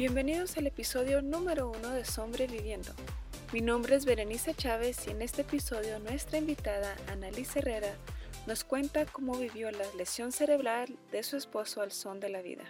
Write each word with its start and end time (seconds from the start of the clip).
Bienvenidos 0.00 0.56
al 0.56 0.66
episodio 0.66 1.20
número 1.20 1.70
uno 1.70 1.90
de 1.90 2.06
Sobreviviendo. 2.06 2.90
Mi 3.52 3.60
nombre 3.60 3.96
es 3.96 4.06
Berenice 4.06 4.54
Chávez 4.54 5.06
y 5.06 5.10
en 5.10 5.20
este 5.20 5.42
episodio 5.42 5.98
nuestra 5.98 6.38
invitada, 6.38 6.96
Annalise 7.08 7.58
Herrera, 7.58 7.92
nos 8.46 8.64
cuenta 8.64 9.04
cómo 9.04 9.36
vivió 9.36 9.70
la 9.70 9.84
lesión 9.98 10.32
cerebral 10.32 10.96
de 11.12 11.22
su 11.22 11.36
esposo 11.36 11.82
al 11.82 11.92
son 11.92 12.18
de 12.18 12.30
la 12.30 12.40
vida. 12.40 12.64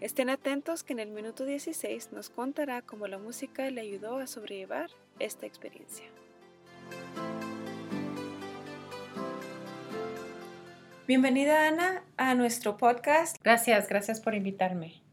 Estén 0.00 0.30
atentos 0.30 0.82
que 0.82 0.94
en 0.94 0.98
el 0.98 1.10
minuto 1.10 1.44
16 1.44 2.10
nos 2.10 2.28
contará 2.28 2.82
cómo 2.82 3.06
la 3.06 3.18
música 3.18 3.70
le 3.70 3.80
ayudó 3.82 4.18
a 4.18 4.26
sobrellevar 4.26 4.90
esta 5.20 5.46
experiencia. 5.46 6.06
Bienvenida 11.06 11.68
Ana 11.68 12.02
a 12.16 12.34
nuestro 12.34 12.76
podcast. 12.78 13.36
Gracias, 13.44 13.88
gracias 13.88 14.20
por 14.20 14.34
invitarme. 14.34 15.07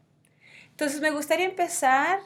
Entonces 0.76 1.00
me 1.00 1.10
gustaría 1.10 1.46
empezar 1.46 2.18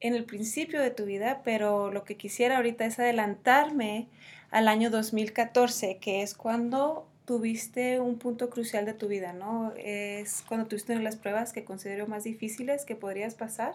en 0.00 0.16
el 0.16 0.24
principio 0.24 0.82
de 0.82 0.90
tu 0.90 1.04
vida, 1.04 1.40
pero 1.44 1.92
lo 1.92 2.02
que 2.02 2.16
quisiera 2.16 2.56
ahorita 2.56 2.84
es 2.84 2.98
adelantarme 2.98 4.08
al 4.50 4.66
año 4.66 4.90
2014, 4.90 5.98
que 5.98 6.22
es 6.22 6.34
cuando 6.34 7.06
tuviste 7.26 8.00
un 8.00 8.18
punto 8.18 8.50
crucial 8.50 8.86
de 8.86 8.92
tu 8.92 9.06
vida, 9.06 9.32
¿no? 9.32 9.72
Es 9.76 10.42
cuando 10.48 10.66
tuviste 10.66 10.96
las 10.96 11.14
pruebas 11.14 11.52
que 11.52 11.62
considero 11.62 12.08
más 12.08 12.24
difíciles 12.24 12.84
que 12.84 12.96
podrías 12.96 13.36
pasar. 13.36 13.74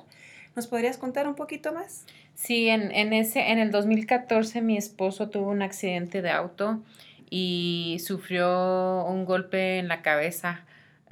¿Nos 0.58 0.68
podrías 0.68 0.98
contar 0.98 1.26
un 1.26 1.36
poquito 1.36 1.72
más? 1.72 2.06
Sí, 2.34 2.68
en, 2.68 2.92
en, 2.92 3.14
ese, 3.14 3.50
en 3.50 3.60
el 3.60 3.72
2014 3.72 4.60
mi 4.60 4.76
esposo 4.76 5.30
tuvo 5.30 5.52
un 5.52 5.62
accidente 5.62 6.22
de 6.22 6.32
auto 6.32 6.84
y 7.30 8.02
sufrió 8.04 9.06
un 9.06 9.24
golpe 9.24 9.80
en 9.80 9.88
la 9.88 10.02
cabeza, 10.02 10.66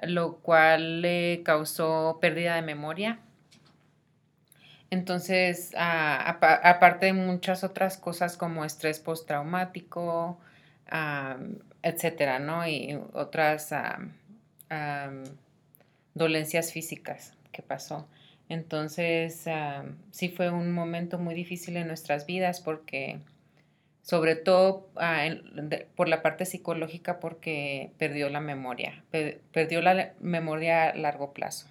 lo 0.06 0.38
cual 0.38 1.02
le 1.02 1.42
causó 1.44 2.20
pérdida 2.22 2.56
de 2.56 2.62
memoria. 2.62 3.20
Entonces, 4.90 5.72
aparte 5.76 7.08
de 7.08 7.14
muchas 7.14 7.64
otras 7.64 7.98
cosas 7.98 8.38
como 8.38 8.64
estrés 8.64 9.00
postraumático, 9.00 10.40
etcétera, 11.82 12.40
¿no? 12.40 12.68
Y 12.68 13.00
otras 13.14 13.74
dolencias 16.14 16.72
físicas 16.72 17.34
que 17.52 17.64
pasó. 17.64 18.08
Entonces, 18.50 19.46
sí 20.12 20.30
fue 20.30 20.52
un 20.52 20.72
momento 20.72 21.18
muy 21.18 21.34
difícil 21.34 21.78
en 21.78 21.88
nuestras 21.88 22.28
vidas 22.28 22.62
porque 22.62 23.20
sobre 24.04 24.36
todo 24.36 24.90
ah, 24.98 25.26
por 25.96 26.10
la 26.10 26.22
parte 26.22 26.46
psicológica 26.46 27.20
porque 27.20 27.92
perdió 27.98 28.30
la 28.30 28.42
memoria, 28.42 29.04
perdió 29.52 29.82
la 29.82 30.14
memoria 30.20 30.90
a 30.90 30.96
largo 30.96 31.34
plazo. 31.34 31.68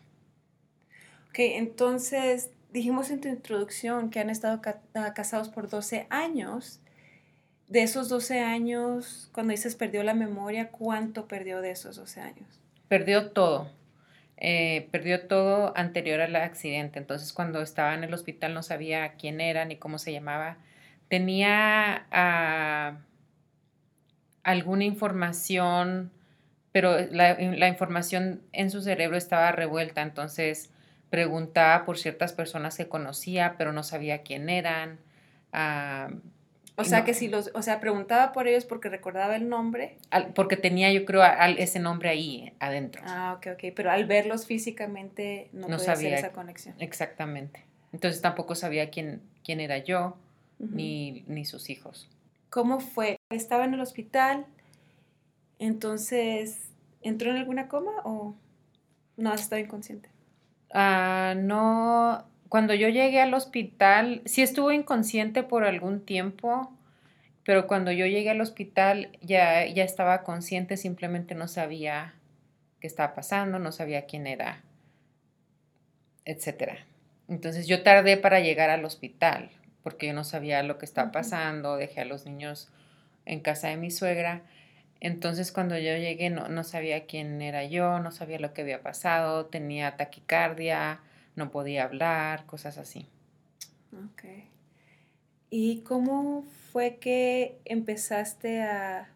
Ok, 1.29 1.39
entonces 1.39 2.51
dijimos 2.73 3.11
en 3.11 3.21
tu 3.21 3.29
introducción 3.29 4.11
que 4.11 4.19
han 4.19 4.31
estado 4.31 4.61
ah, 4.95 5.15
casados 5.15 5.51
por 5.51 5.69
12 5.69 6.07
años. 6.11 6.81
De 7.69 7.83
esos 7.83 8.11
12 8.11 8.41
años, 8.41 9.31
cuando 9.33 9.53
dices 9.53 9.77
perdió 9.77 10.03
la 10.03 10.13
memoria, 10.13 10.69
¿cuánto 10.69 11.27
perdió 11.27 11.61
de 11.63 11.71
esos 11.71 11.97
12 11.97 12.21
años? 12.21 12.61
Perdió 12.89 13.31
todo. 13.31 13.71
Eh, 14.37 14.89
perdió 14.91 15.27
todo 15.27 15.73
anterior 15.77 16.21
al 16.21 16.37
accidente. 16.37 16.99
Entonces, 16.99 17.33
cuando 17.33 17.63
estaba 17.63 17.95
en 17.95 18.05
el 18.05 18.13
hospital 18.13 18.53
no 18.53 18.63
sabía 18.63 19.15
quién 19.15 19.41
era 19.41 19.65
ni 19.65 19.77
cómo 19.77 19.99
se 19.99 20.13
llamaba 20.13 20.59
tenía 21.13 22.07
ah, 22.11 22.97
alguna 24.45 24.85
información, 24.85 26.11
pero 26.73 26.97
la, 27.11 27.69
información 27.69 28.41
en 28.53 28.71
su 28.71 28.81
cerebro 28.81 29.19
estaba 29.19 29.53
revuelta, 29.53 30.01
entonces 30.01 30.71
preguntaba 31.11 31.85
por 31.85 31.99
ciertas 31.99 32.33
personas 32.33 32.79
que 32.79 32.89
conocía, 32.89 33.57
pero 33.59 33.75
no 33.75 33.83
sabía 33.83 34.23
quién 34.23 34.49
eran. 34.49 35.01
Ah, 35.53 36.09
o 36.77 36.85
sea, 36.85 37.05
que 37.05 37.13
si 37.13 37.29
los, 37.29 37.51
o 37.53 37.61
sea, 37.61 37.79
preguntaba 37.79 38.33
por 38.33 38.49
ellos 38.49 38.65
porque 38.65 38.89
recordaba 38.89 39.37
el 39.37 39.51
nombre. 39.51 39.99
porque 40.35 40.57
tenía, 40.57 40.91
yo 40.93 41.05
creo, 41.05 41.23
ese 41.59 41.79
nombre 41.79 42.09
ahí 42.09 42.55
adentro. 42.59 43.03
Ah, 43.05 43.35
ok, 43.37 43.49
ok. 43.53 43.75
Pero 43.77 43.91
al 43.91 44.07
verlos 44.07 44.47
físicamente 44.47 45.51
no, 45.53 45.67
podía 45.67 45.79
sabía 45.79 46.09
hacer 46.15 46.19
esa 46.21 46.33
conexión. 46.33 46.75
Exactamente. 46.79 47.67
Entonces 47.93 48.23
tampoco 48.23 48.55
sabía 48.55 48.89
quién, 48.89 49.21
quién 49.45 49.61
era 49.61 49.77
yo 49.77 50.17
ni, 50.63 51.25
ni 51.27 51.45
sus 51.45 51.69
hijos. 51.71 52.09
¿Cómo 52.51 52.81
fue? 52.81 53.17
Estaba 53.31 53.65
en 53.65 53.75
el 53.75 53.81
hospital, 53.81 54.47
entonces, 55.59 56.71
¿entró 57.03 57.31
en 57.31 57.37
alguna 57.37 57.69
coma 57.69 57.93
o 58.05 58.35
no 59.17 59.33
estaba 59.33 59.61
inconsciente? 59.61 60.09
Ah, 60.73 61.35
no, 61.37 62.25
cuando 62.49 62.75
yo 62.75 62.89
llegué 62.89 63.21
al 63.21 63.35
hospital, 63.35 64.23
sí 64.25 64.43
estuvo 64.43 64.73
inconsciente 64.73 65.43
por 65.43 65.65
algún 65.65 66.05
tiempo, 66.05 66.73
pero 67.45 67.67
cuando 67.67 67.93
yo 67.93 68.07
llegué 68.07 68.31
al 68.31 68.41
hospital 68.41 69.11
ya, 69.21 69.67
ya 69.67 69.85
estaba 69.85 70.23
consciente, 70.23 70.77
simplemente 70.77 71.35
no 71.35 71.49
sabía 71.49 72.15
qué 72.81 72.87
estaba 72.87 73.15
pasando, 73.15 73.59
no 73.59 73.73
sabía 73.73 74.07
quién 74.07 74.27
era, 74.27 74.63
etcétera. 76.25 76.87
Entonces 77.29 77.67
yo 77.67 77.83
tardé 77.83 78.17
para 78.17 78.41
llegar 78.41 78.71
al 78.71 78.85
hospital 78.85 79.51
porque 79.83 80.09
yo 80.09 80.15
no 80.15 80.25
sabía 80.25 80.63
lo 80.63 80.79
que 80.79 80.85
estaba 80.85 81.13
pasando, 81.13 81.77
dejé 81.77 82.01
a 82.01 82.05
los 82.05 82.27
niños 82.27 82.69
en 83.25 83.41
casa 83.41 83.69
de 83.69 83.77
mi 83.77 83.91
suegra. 83.91 84.43
Entonces 85.01 85.51
cuando 85.51 85.77
yo 85.77 85.97
llegué 85.97 86.31
no, 86.31 86.49
no 86.49 86.65
sabía 86.65 87.07
quién 87.07 87.43
era 87.43 87.65
yo, 87.65 87.99
no 87.99 88.13
sabía 88.13 88.39
lo 88.39 88.53
que 88.53 88.63
había 88.63 88.83
pasado, 88.83 89.47
tenía 89.47 89.97
taquicardia, 89.97 91.01
no 91.35 91.51
podía 91.51 91.85
hablar, 91.85 92.47
cosas 92.47 92.79
así. 92.79 93.07
Ok. 93.93 94.25
¿Y 95.51 95.81
cómo 95.81 96.45
fue 96.73 96.97
que 96.97 97.61
empezaste 97.65 98.63
a 98.63 99.11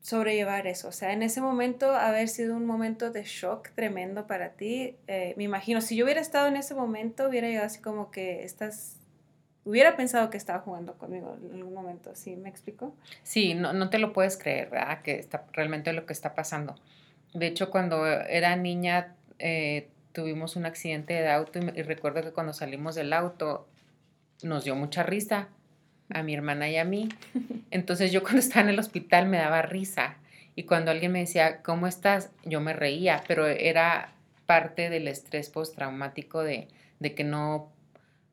sobrellevar 0.00 0.66
eso? 0.66 0.88
O 0.88 0.92
sea, 0.92 1.12
en 1.12 1.22
ese 1.22 1.40
momento, 1.40 1.92
haber 1.92 2.28
sido 2.28 2.56
un 2.56 2.64
momento 2.64 3.10
de 3.10 3.24
shock 3.24 3.70
tremendo 3.74 4.26
para 4.26 4.50
ti, 4.50 4.96
eh, 5.06 5.34
me 5.36 5.44
imagino, 5.44 5.80
si 5.80 5.96
yo 5.96 6.04
hubiera 6.04 6.20
estado 6.20 6.46
en 6.46 6.56
ese 6.56 6.74
momento, 6.74 7.28
hubiera 7.28 7.48
llegado 7.48 7.66
así 7.66 7.80
como 7.80 8.10
que 8.10 8.44
estás 8.44 8.96
hubiera 9.66 9.96
pensado 9.96 10.30
que 10.30 10.38
estaba 10.38 10.60
jugando 10.60 10.94
conmigo 10.94 11.36
en 11.42 11.56
algún 11.56 11.74
momento, 11.74 12.14
¿sí 12.14 12.36
me 12.36 12.48
explico? 12.48 12.94
Sí, 13.24 13.54
no, 13.54 13.72
no 13.72 13.90
te 13.90 13.98
lo 13.98 14.12
puedes 14.12 14.38
creer, 14.38 14.70
¿verdad? 14.70 15.02
Que 15.02 15.18
está 15.18 15.44
realmente 15.52 15.92
lo 15.92 16.06
que 16.06 16.12
está 16.12 16.34
pasando. 16.34 16.76
De 17.34 17.48
hecho, 17.48 17.70
cuando 17.70 18.06
era 18.06 18.54
niña 18.56 19.14
eh, 19.38 19.88
tuvimos 20.12 20.56
un 20.56 20.64
accidente 20.64 21.12
de 21.12 21.28
auto 21.28 21.58
y, 21.58 21.82
recuerdo 21.82 22.22
que 22.22 22.32
cuando 22.32 22.52
salimos 22.52 22.94
del 22.94 23.12
auto 23.12 23.68
nos 24.42 24.64
dio 24.64 24.74
mucha 24.74 25.02
risa 25.02 25.48
a 26.10 26.22
mi 26.22 26.32
hermana 26.32 26.70
y 26.70 26.76
a 26.76 26.84
mí. 26.84 27.08
Entonces 27.70 28.12
yo 28.12 28.22
cuando 28.22 28.38
estaba 28.38 28.62
en 28.62 28.70
el 28.70 28.78
hospital 28.78 29.26
me 29.26 29.36
daba 29.36 29.62
risa 29.62 30.16
y 30.54 30.62
cuando 30.62 30.90
alguien 30.90 31.12
me 31.12 31.18
decía, 31.18 31.60
¿cómo 31.62 31.86
estás? 31.86 32.30
Yo 32.44 32.60
me 32.60 32.72
reía, 32.72 33.22
pero 33.26 33.46
era 33.46 34.12
parte 34.46 34.88
del 34.88 35.08
estrés 35.08 35.50
postraumático 35.50 36.42
de, 36.42 36.68
de 37.00 37.14
que 37.14 37.24
no 37.24 37.72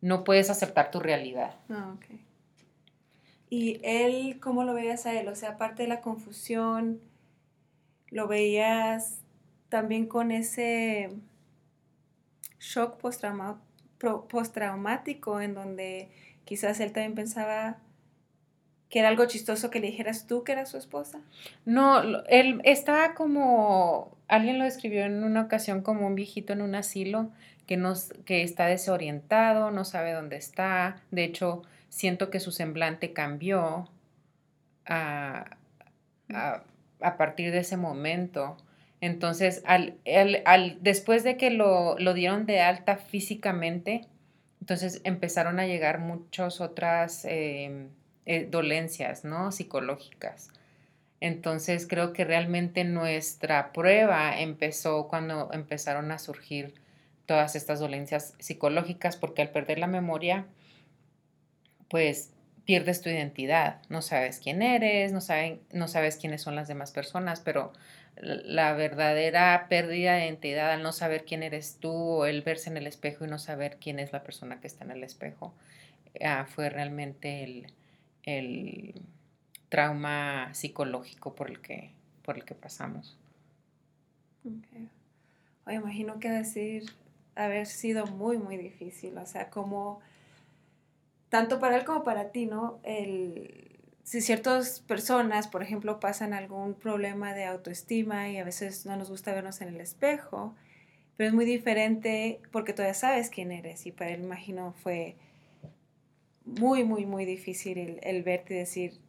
no 0.03 0.25
puedes 0.25 0.49
aceptar 0.49 0.91
tu 0.91 0.99
realidad. 0.99 1.55
Ah, 1.69 1.95
ok. 1.95 2.19
¿Y 3.49 3.79
él, 3.83 4.37
cómo 4.41 4.65
lo 4.65 4.73
veías 4.73 5.05
a 5.05 5.17
él? 5.17 5.29
O 5.29 5.35
sea, 5.35 5.51
aparte 5.51 5.83
de 5.83 5.87
la 5.87 6.01
confusión, 6.01 6.99
¿lo 8.09 8.27
veías 8.27 9.21
también 9.69 10.07
con 10.07 10.31
ese 10.31 11.09
shock 12.59 12.97
postraumático 14.27 15.39
en 15.39 15.53
donde 15.53 16.09
quizás 16.43 16.81
él 16.81 16.91
también 16.91 17.15
pensaba 17.15 17.77
que 18.89 18.99
era 18.99 19.07
algo 19.07 19.25
chistoso 19.25 19.69
que 19.69 19.79
le 19.79 19.87
dijeras 19.87 20.27
tú 20.27 20.43
que 20.43 20.51
era 20.51 20.65
su 20.65 20.75
esposa? 20.77 21.21
No, 21.63 22.01
él 22.27 22.59
estaba 22.65 23.13
como, 23.13 24.17
alguien 24.27 24.59
lo 24.59 24.65
describió 24.65 25.06
en 25.06 25.23
una 25.23 25.44
ocasión 25.44 25.81
como 25.81 26.07
un 26.07 26.15
viejito 26.15 26.51
en 26.51 26.61
un 26.61 26.75
asilo 26.75 27.31
que, 27.68 27.77
nos, 27.77 28.13
que 28.25 28.44
está 28.44 28.68
desorientado, 28.68 29.71
no 29.71 29.86
sabe 29.86 30.13
dónde 30.13 30.36
está. 30.36 30.98
De 31.12 31.24
hecho, 31.24 31.63
siento 31.89 32.30
que 32.30 32.39
su 32.39 32.51
semblante 32.51 33.13
cambió 33.13 33.89
a, 34.86 35.57
partir 37.18 37.51
de 37.51 37.60
ese 37.60 37.77
momento. 37.77 38.57
Entonces, 39.01 39.62
al, 39.65 39.98
al, 40.45 40.77
después 40.81 41.24
de 41.24 41.38
que 41.38 41.50
lo, 41.51 41.95
dieron 42.13 42.45
de 42.45 42.62
alta 42.62 42.98
físicamente, 42.98 44.07
entonces 44.62 45.01
empezaron 45.04 45.59
a 45.59 45.68
llegar 45.68 46.00
muchas 46.00 46.62
otras 46.62 47.25
em, 47.25 47.89
eh, 48.25 48.48
dolencias, 48.50 49.25
¿no? 49.25 49.51
Psicológicas. 49.51 50.50
Entonces, 51.19 51.88
creo 51.88 52.12
que 52.12 52.25
realmente 52.25 52.83
nuestra 52.83 53.71
prueba 53.71 54.39
empezó 54.39 55.07
cuando 55.07 55.50
empezaron 55.54 56.12
a 56.12 56.19
surgir 56.19 56.74
todas 57.25 57.55
estas 57.55 57.79
dolencias 57.79 58.35
psicológicas, 58.39 59.17
porque 59.17 59.41
al 59.41 59.49
perder 59.49 59.79
la 59.79 59.87
memoria, 59.87 60.45
pues 61.89 62.31
pierdes 62.65 63.01
tu 63.01 63.09
identidad, 63.09 63.81
no 63.89 64.01
sabes 64.01 64.39
quién 64.39 64.61
eres, 64.61 65.11
no, 65.11 65.21
saben, 65.21 65.61
no 65.71 65.87
sabes 65.87 66.17
quiénes 66.17 66.41
son 66.41 66.55
las 66.55 66.67
demás 66.67 66.91
personas, 66.91 67.41
pero 67.41 67.73
la 68.15 68.73
verdadera 68.73 69.67
pérdida 69.69 70.13
de 70.13 70.25
identidad 70.25 70.71
al 70.71 70.83
no 70.83 70.91
saber 70.91 71.25
quién 71.25 71.43
eres 71.43 71.77
tú 71.79 71.91
o 71.91 72.25
el 72.25 72.41
verse 72.41 72.69
en 72.69 72.77
el 72.77 72.87
espejo 72.87 73.25
y 73.25 73.27
no 73.27 73.39
saber 73.39 73.77
quién 73.81 73.99
es 73.99 74.13
la 74.13 74.23
persona 74.23 74.61
que 74.61 74.67
está 74.67 74.85
en 74.85 74.91
el 74.91 75.03
espejo, 75.03 75.53
ah, 76.23 76.45
fue 76.47 76.69
realmente 76.69 77.43
el, 77.43 77.67
el, 78.23 78.93
trauma 79.69 80.53
psicológico 80.53 81.33
por 81.33 81.49
el 81.49 81.59
que, 81.59 81.91
por 82.21 82.37
el 82.37 82.45
que 82.45 82.53
pasamos. 82.53 83.17
Okay. 84.45 84.87
imagino 85.75 86.19
que 86.19 86.29
decir 86.29 86.83
haber 87.35 87.65
sido 87.68 88.06
muy, 88.07 88.38
muy 88.38 88.57
difícil, 88.57 89.18
o 89.18 89.25
sea, 89.25 89.50
como 89.50 90.00
tanto 91.30 91.59
para 91.59 91.77
él 91.77 91.85
como 91.85 92.03
para 92.03 92.31
ti, 92.31 92.45
¿no? 92.45 92.80
El, 92.83 93.80
si 94.03 94.21
ciertas 94.21 94.81
personas, 94.81 95.47
por 95.47 95.63
ejemplo, 95.63 96.00
pasan 96.00 96.33
algún 96.33 96.75
problema 96.75 97.33
de 97.33 97.45
autoestima 97.45 98.30
y 98.30 98.38
a 98.38 98.44
veces 98.44 98.85
no 98.85 98.95
nos 98.97 99.09
gusta 99.09 99.33
vernos 99.33 99.62
en 99.62 99.69
el 99.69 99.81
espejo, 99.81 100.56
pero 101.18 101.30
es 101.30 101.33
muy 101.33 101.45
diferente 101.45 102.39
porque 102.51 102.74
todavía 102.74 102.94
sabes 102.94 103.30
quién 103.30 103.51
eres 103.51 103.85
y 103.85 103.91
para 103.91 104.12
él, 104.12 104.24
imagino, 104.24 104.74
fue 104.83 105.15
muy, 106.45 106.83
muy, 106.83 107.06
muy 107.06 107.25
difícil 107.25 107.77
el, 107.77 108.00
el 108.03 108.24
verte 108.24 108.53
y 108.56 108.57
decir, 108.57 109.00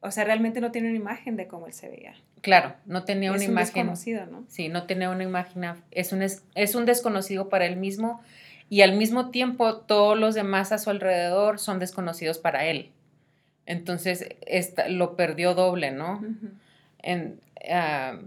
o 0.00 0.10
sea, 0.10 0.24
realmente 0.24 0.60
no 0.60 0.70
tiene 0.70 0.88
una 0.88 0.96
imagen 0.98 1.36
de 1.36 1.48
cómo 1.48 1.66
él 1.66 1.72
se 1.72 1.88
veía. 1.88 2.14
Claro, 2.40 2.74
no 2.86 3.04
tenía 3.04 3.32
una 3.32 3.44
imagen. 3.44 3.74
Desconocido, 3.74 4.26
¿no? 4.26 4.44
Sí, 4.48 4.68
no 4.68 4.84
tenía 4.84 5.10
una 5.10 5.24
imagen, 5.24 5.64
es 5.90 6.12
un, 6.12 6.22
es 6.22 6.74
un 6.74 6.86
desconocido 6.86 7.48
para 7.48 7.66
él 7.66 7.76
mismo 7.76 8.20
y 8.70 8.82
al 8.82 8.96
mismo 8.96 9.30
tiempo 9.30 9.76
todos 9.76 10.18
los 10.18 10.34
demás 10.34 10.72
a 10.72 10.78
su 10.78 10.90
alrededor 10.90 11.58
son 11.58 11.78
desconocidos 11.78 12.38
para 12.38 12.66
él. 12.66 12.90
Entonces 13.66 14.26
lo 14.88 15.16
perdió 15.16 15.54
doble, 15.54 15.90
¿no? 15.90 16.22
Ah, 17.70 18.18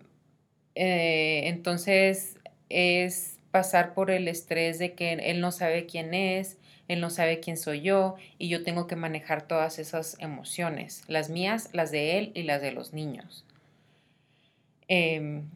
eh, 0.76 1.42
entonces 1.46 2.38
es 2.70 3.38
pasar 3.52 3.94
por 3.94 4.12
el 4.12 4.28
estrés 4.28 4.80
de 4.80 4.94
que 4.94 5.14
él 5.14 5.42
no 5.42 5.52
sabe 5.52 5.86
quién 5.86 6.14
es, 6.14 6.58
él 6.88 7.02
no 7.02 7.10
sabe 7.10 7.40
quién 7.40 7.58
soy 7.58 7.82
yo 7.82 8.16
y 8.38 8.50
yo 8.50 8.64
tengo 8.64 8.88
que 8.88 8.96
manejar 8.96 9.48
todas 9.48 9.80
esas 9.80 10.18
emociones, 10.20 11.04
las 11.08 11.30
mías, 11.30 11.70
las 11.74 11.92
de 11.92 12.18
él 12.18 12.32
y 12.34 12.44
las 12.44 12.62
de 12.62 12.72
los 12.72 12.94
niños. 12.94 13.46
Em, 14.94 15.50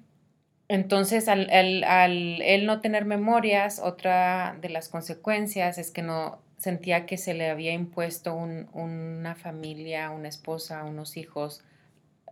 entonces, 0.70 1.28
al, 1.28 1.50
él 1.52 2.66
no 2.66 2.80
tener 2.80 3.04
memorias, 3.04 3.82
otra 3.84 4.58
de 4.62 4.70
las 4.70 4.88
consecuencias 4.88 5.78
es 5.78 5.92
que 5.92 6.02
no 6.02 6.40
sentía 6.58 7.06
que 7.06 7.18
se 7.18 7.34
le 7.34 7.50
había 7.50 7.74
impuesto 7.74 8.34
una 8.34 9.36
familia, 9.36 10.10
una 10.12 10.30
esposa, 10.30 10.86
unos 10.86 11.18
hijos, 11.18 11.66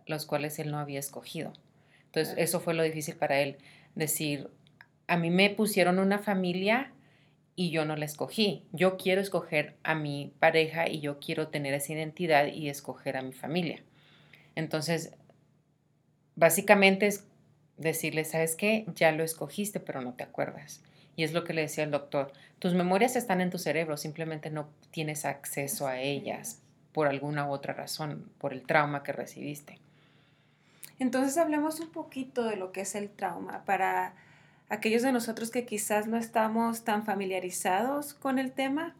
los 0.06 0.24
cuales 0.24 0.58
él 0.58 0.70
no 0.70 0.78
había 0.78 0.98
escogido. 0.98 1.52
Entonces, 2.06 2.36
eso 2.38 2.58
fue 2.58 2.72
lo 2.72 2.82
difícil 2.82 3.16
para 3.16 3.38
él, 3.38 3.58
decir, 3.94 4.48
a 5.06 5.18
mí 5.18 5.28
me 5.28 5.50
pusieron 5.50 5.98
una 5.98 6.20
familia 6.20 6.90
y 7.54 7.68
yo 7.68 7.84
no 7.84 7.96
la 7.96 8.06
escogí. 8.06 8.64
Yo 8.72 8.96
quiero 8.96 9.20
escoger 9.20 9.76
a 9.82 9.94
mi 9.94 10.32
pareja 10.38 10.88
y 10.88 11.00
yo 11.00 11.18
quiero 11.20 11.48
tener 11.48 11.74
esa 11.74 11.92
identidad 11.92 12.46
y 12.46 12.70
escoger 12.70 13.18
a 13.18 13.22
mi 13.22 13.34
familia. 13.34 13.82
Entonces, 14.54 15.12
básicamente 16.36 17.06
es 17.06 17.24
decirle, 17.76 18.24
¿sabes 18.24 18.56
qué? 18.56 18.86
Ya 18.94 19.12
lo 19.12 19.24
escogiste, 19.24 19.80
pero 19.80 20.00
no 20.00 20.14
te 20.14 20.24
acuerdas. 20.24 20.82
Y 21.16 21.24
es 21.24 21.32
lo 21.32 21.44
que 21.44 21.54
le 21.54 21.62
decía 21.62 21.84
el 21.84 21.90
doctor, 21.90 22.32
tus 22.58 22.74
memorias 22.74 23.16
están 23.16 23.40
en 23.40 23.50
tu 23.50 23.58
cerebro, 23.58 23.96
simplemente 23.96 24.50
no 24.50 24.68
tienes 24.90 25.24
acceso 25.24 25.86
a 25.86 26.00
ellas 26.00 26.60
por 26.92 27.08
alguna 27.08 27.46
u 27.48 27.50
otra 27.50 27.74
razón, 27.74 28.30
por 28.38 28.52
el 28.52 28.62
trauma 28.62 29.02
que 29.02 29.12
recibiste. 29.12 29.78
Entonces 30.98 31.36
hablemos 31.38 31.80
un 31.80 31.90
poquito 31.90 32.44
de 32.44 32.56
lo 32.56 32.72
que 32.72 32.82
es 32.82 32.94
el 32.94 33.10
trauma 33.10 33.64
para 33.64 34.14
aquellos 34.68 35.02
de 35.02 35.12
nosotros 35.12 35.50
que 35.50 35.66
quizás 35.66 36.06
no 36.06 36.16
estamos 36.16 36.84
tan 36.84 37.04
familiarizados 37.04 38.14
con 38.14 38.38
el 38.38 38.52
tema. 38.52 38.94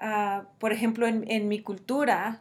Ah, 0.00 0.44
por 0.58 0.72
ejemplo, 0.72 1.06
en, 1.06 1.28
en, 1.30 1.48
mi 1.48 1.60
cultura, 1.60 2.40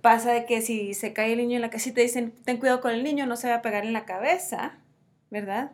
pasa 0.00 0.32
de 0.32 0.46
que 0.46 0.60
si 0.60 0.94
se 0.94 1.12
cae 1.12 1.32
el 1.32 1.38
niño 1.38 1.56
en 1.56 1.62
la 1.62 1.70
casita, 1.70 2.00
dicen, 2.00 2.32
ten 2.44 2.58
cuidado 2.58 2.80
con 2.80 2.92
el 2.92 3.04
niño, 3.04 3.26
no 3.26 3.36
se 3.36 3.48
va 3.48 3.56
a 3.56 3.62
pegar 3.62 3.84
en 3.84 3.92
la 3.92 4.04
cabeza, 4.04 4.78
¿verdad? 5.30 5.72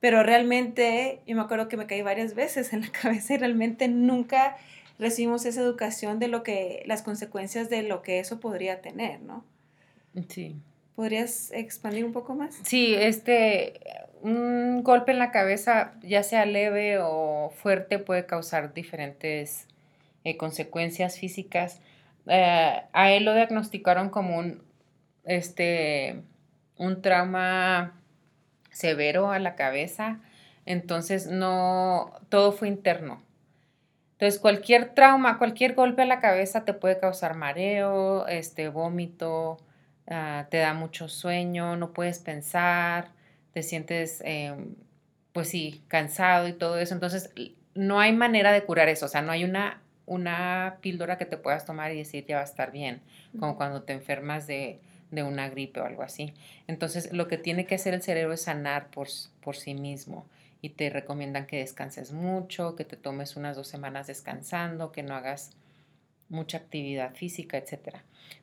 Pero 0.00 0.22
realmente, 0.22 1.20
yo 1.26 1.34
me 1.36 1.42
acuerdo 1.42 1.68
que 1.68 1.76
me 1.76 1.86
caí 1.86 2.02
varias 2.02 2.34
veces 2.34 2.72
en 2.72 2.82
la 2.82 2.88
cabeza 3.02 3.34
y 3.34 3.38
realmente 3.38 3.88
nunca 3.88 4.56
recibimos 4.98 5.44
esa 5.46 5.60
educación 5.60 6.18
de 6.18 6.28
lo 6.28 6.42
que, 6.42 6.82
las 6.86 7.02
consecuencias 7.02 7.70
de 7.70 7.82
lo 7.82 8.02
que 8.02 8.18
eso 8.18 8.40
podría 8.40 8.80
tener, 8.80 9.20
¿no? 9.20 9.44
Sí. 10.28 10.56
¿Podrías 10.96 11.52
expandir 11.52 12.04
un 12.04 12.12
poco 12.12 12.34
más? 12.34 12.58
Sí, 12.64 12.94
este, 12.94 13.80
un 14.20 14.82
golpe 14.82 15.12
en 15.12 15.20
la 15.20 15.30
cabeza, 15.30 15.94
ya 16.02 16.24
sea 16.24 16.44
leve 16.44 16.98
o 17.00 17.52
fuerte, 17.54 18.00
puede 18.00 18.26
causar 18.26 18.74
diferentes 18.74 19.68
eh, 20.24 20.36
consecuencias 20.36 21.18
físicas. 21.18 21.80
Eh, 22.28 22.82
a 22.92 23.10
él 23.12 23.24
lo 23.24 23.34
diagnosticaron 23.34 24.10
como 24.10 24.38
un, 24.38 24.62
este, 25.24 26.22
un 26.76 27.02
trauma 27.02 27.94
severo 28.70 29.30
a 29.30 29.38
la 29.38 29.56
cabeza, 29.56 30.20
entonces 30.66 31.26
no, 31.26 32.12
todo 32.28 32.52
fue 32.52 32.68
interno. 32.68 33.22
Entonces 34.12 34.40
cualquier 34.40 34.94
trauma, 34.94 35.38
cualquier 35.38 35.74
golpe 35.74 36.02
a 36.02 36.06
la 36.06 36.20
cabeza 36.20 36.64
te 36.64 36.74
puede 36.74 36.98
causar 36.98 37.34
mareo, 37.36 38.26
este, 38.26 38.68
vómito, 38.68 39.58
ah, 40.08 40.46
te 40.50 40.58
da 40.58 40.74
mucho 40.74 41.08
sueño, 41.08 41.76
no 41.76 41.92
puedes 41.92 42.18
pensar, 42.18 43.10
te 43.52 43.62
sientes, 43.62 44.20
em, 44.24 44.74
pues 45.32 45.48
sí, 45.48 45.84
cansado 45.88 46.48
y 46.48 46.52
todo 46.52 46.78
eso. 46.78 46.94
Entonces 46.94 47.30
no 47.74 48.00
hay 48.00 48.12
manera 48.12 48.52
de 48.52 48.64
curar 48.64 48.88
eso, 48.88 49.06
o 49.06 49.08
sea, 49.08 49.22
no 49.22 49.32
hay 49.32 49.44
una 49.44 49.80
una 50.08 50.78
píldora 50.80 51.18
que 51.18 51.26
te 51.26 51.36
puedas 51.36 51.64
tomar 51.64 51.92
y 51.92 51.98
decir 51.98 52.24
ya 52.26 52.36
va 52.36 52.42
a 52.42 52.44
estar 52.44 52.72
bien, 52.72 53.00
como 53.38 53.56
cuando 53.56 53.82
te 53.82 53.92
enfermas 53.92 54.46
de, 54.46 54.80
una 55.12 55.48
gripe 55.48 55.80
o 55.80 55.84
algo 55.84 56.02
así. 56.02 56.34
Entonces, 56.66 57.12
lo 57.12 57.28
que 57.28 57.38
tiene 57.38 57.66
que 57.66 57.76
hacer 57.76 57.94
el 57.94 58.02
cerebro 58.02 58.32
es 58.34 58.42
sanar 58.42 58.90
por, 58.90 59.08
por 59.40 59.56
sí 59.56 59.74
mismo 59.74 60.26
y 60.60 60.70
te 60.70 60.90
recomiendan 60.90 61.46
que 61.46 61.58
descanses 61.58 62.12
mucho, 62.12 62.74
que 62.74 62.84
te 62.84 62.96
tomes 62.96 63.36
unas 63.36 63.56
dos 63.56 63.68
semanas 63.68 64.06
descansando, 64.08 64.92
que 64.92 65.02
no 65.02 65.14
hagas 65.14 65.52
mucha 66.28 66.58
actividad 66.58 67.14
física, 67.14 67.56
etc. 67.56 67.98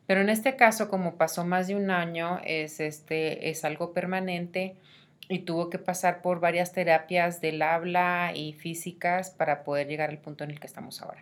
Pero 0.07 0.21
en 0.21 0.29
este 0.29 0.55
caso, 0.55 0.89
como 0.89 1.15
pasó 1.15 1.45
más 1.45 1.67
de 1.67 1.75
un 1.75 1.91
año, 1.91 2.39
es, 2.45 2.79
este, 2.79 3.49
es 3.49 3.65
algo 3.65 3.93
permanente 3.93 4.75
y 5.27 5.39
tuvo 5.39 5.69
que 5.69 5.79
pasar 5.79 6.21
por 6.21 6.39
varias 6.39 6.71
terapias 6.71 7.41
del 7.41 7.61
habla 7.61 8.31
y 8.35 8.53
físicas 8.53 9.31
para 9.31 9.63
poder 9.63 9.87
llegar 9.87 10.09
al 10.09 10.19
punto 10.19 10.43
en 10.43 10.51
el 10.51 10.59
que 10.59 10.67
estamos 10.67 11.01
ahora. 11.01 11.21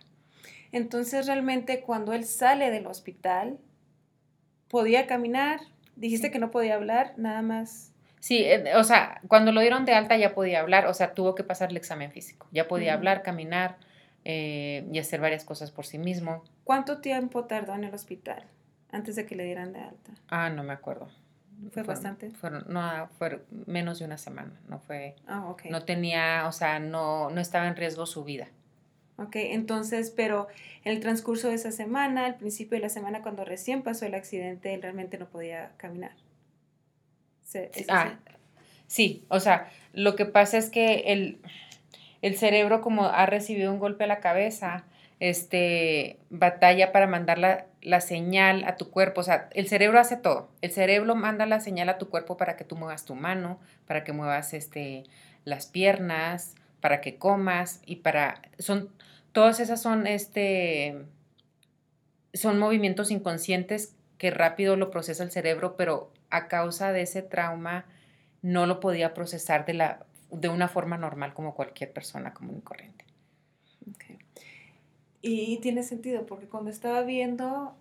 Entonces 0.74 1.28
realmente 1.28 1.82
cuando 1.82 2.14
él 2.14 2.26
sale 2.26 2.72
del 2.72 2.88
hospital, 2.88 3.60
podía 4.68 5.06
caminar, 5.06 5.60
dijiste 5.96 6.32
que 6.32 6.40
no 6.40 6.50
podía 6.50 6.74
hablar, 6.74 7.14
nada 7.16 7.44
más. 7.44 7.94
Sí, 8.20 8.44
eh, 8.44 8.76
o 8.76 8.84
sea, 8.84 9.22
cuando 9.28 9.52
lo 9.52 9.62
dieron 9.62 9.86
de 9.86 9.94
alta 9.94 10.18
ya 10.18 10.34
podía 10.34 10.62
hablar, 10.62 10.88
o 10.88 10.94
sea, 10.96 11.14
tuvo 11.14 11.36
que 11.36 11.44
pasar 11.44 11.70
el 11.70 11.78
examen 11.78 12.12
físico, 12.12 12.48
ya 12.52 12.68
podía 12.68 12.96
hablar, 12.96 13.22
caminar 13.22 13.78
eh, 14.26 14.88
y 14.92 14.98
hacer 14.98 15.22
varias 15.22 15.46
cosas 15.46 15.70
por 15.70 15.86
sí 15.86 16.00
mismo. 16.00 16.44
¿Cuánto 16.64 17.02
tiempo 17.02 17.46
tardó 17.46 17.76
en 17.76 17.84
el 17.84 17.94
hospital 17.94 18.44
antes 18.92 19.16
de 19.16 19.28
que 19.28 19.36
le 19.36 19.44
dieran 19.44 19.74
de 19.74 19.80
alta? 19.80 20.12
Ah, 20.28 20.50
no 20.50 20.64
me 20.64 20.74
acuerdo. 20.74 21.08
¿Fue 21.72 21.84
bastante? 21.84 22.32
Fueron, 22.32 22.66
no, 22.68 23.08
fue 23.20 23.46
menos 23.68 24.00
de 24.00 24.06
una 24.06 24.18
semana, 24.18 24.60
no 24.68 24.80
fue... 24.80 25.16
Ah, 25.28 25.46
ok. 25.50 25.66
No 25.70 25.86
tenía, 25.86 26.48
o 26.48 26.52
sea, 26.52 26.80
no, 26.80 27.30
no 27.30 27.40
estaba 27.40 27.68
en 27.68 27.76
riesgo 27.76 28.08
su 28.08 28.24
vida. 28.24 28.48
¿Ok? 29.18 29.36
Entonces, 29.36 30.12
pero 30.16 30.48
en 30.84 30.94
el 30.94 31.00
transcurso 31.00 31.50
de 31.50 31.56
esa 31.56 31.72
semana, 31.72 32.26
al 32.26 32.36
principio 32.36 32.78
de 32.78 32.82
la 32.82 32.90
semana, 32.90 33.22
cuando 33.22 33.46
recién 33.46 33.82
pasó 33.82 34.06
el 34.06 34.16
accidente, 34.16 34.74
él 34.74 34.82
realmente 34.82 35.18
no 35.18 35.28
podía 35.28 35.72
caminar. 35.78 36.12
Sí, 37.44 37.60
ah, 37.90 38.20
sí, 38.88 39.26
o 39.28 39.40
sea, 39.40 39.70
lo 39.94 40.16
que 40.16 40.26
pasa 40.26 40.58
es 40.58 40.70
que 40.70 41.12
el, 41.14 41.40
el 42.22 42.38
cerebro, 42.38 42.82
como 42.82 43.06
ha 43.06 43.26
recibido 43.26 43.72
un 43.72 43.80
golpe 43.80 44.06
a 44.06 44.08
la 44.08 44.20
cabeza, 44.20 44.86
este, 45.20 46.18
batalla 46.30 46.92
para 46.92 47.08
mandar 47.08 47.38
la, 47.38 47.68
la, 47.82 48.02
señal 48.02 48.64
a 48.66 48.76
tu 48.76 48.90
cuerpo. 48.90 49.22
O 49.22 49.24
sea, 49.24 49.50
el 49.54 49.68
cerebro 49.68 50.00
hace 50.00 50.18
todo. 50.18 50.50
El 50.62 50.72
cerebro 50.72 51.16
manda 51.16 51.46
la 51.46 51.60
señal 51.60 51.90
a 51.90 51.98
tu 51.98 52.10
cuerpo 52.10 52.36
para 52.36 52.58
que 52.58 52.66
tú 52.66 52.76
muevas 52.76 53.06
tu 53.06 53.16
mano, 53.16 53.60
para 53.88 54.04
que 54.04 54.12
muevas 54.12 54.54
este, 54.54 55.04
las 55.46 55.68
piernas, 55.68 56.56
para 56.84 57.00
que 57.00 57.18
comas 57.18 57.80
y 57.86 57.96
para... 57.96 58.42
Son, 58.60 58.90
todas 59.32 59.62
esas 59.62 59.82
son, 59.82 60.06
este, 60.06 61.06
son 62.34 62.60
movimientos 62.60 63.10
inconscientes 63.10 63.96
que 64.18 64.32
rápido 64.32 64.76
lo 64.76 64.92
procesa 64.92 65.24
el 65.24 65.32
cerebro, 65.32 65.78
pero 65.78 66.12
a 66.30 66.50
causa 66.50 66.92
de 66.92 67.04
ese 67.04 67.22
trauma 67.22 67.86
no 68.42 68.66
lo 68.66 68.82
podía 68.82 69.14
procesar 69.14 69.66
de, 69.66 69.76
la, 69.76 70.06
de 70.30 70.50
una 70.50 70.68
forma 70.68 70.98
normal 70.98 71.34
como 71.34 71.56
cualquier 71.56 71.94
persona 71.94 72.34
común 72.34 72.58
y 72.58 72.62
corriente. 72.62 73.06
Y 75.22 75.60
tiene 75.60 75.84
sentido, 75.84 76.26
porque 76.26 76.48
cuando 76.48 76.70
estaba 76.70 77.04
viendo, 77.04 77.78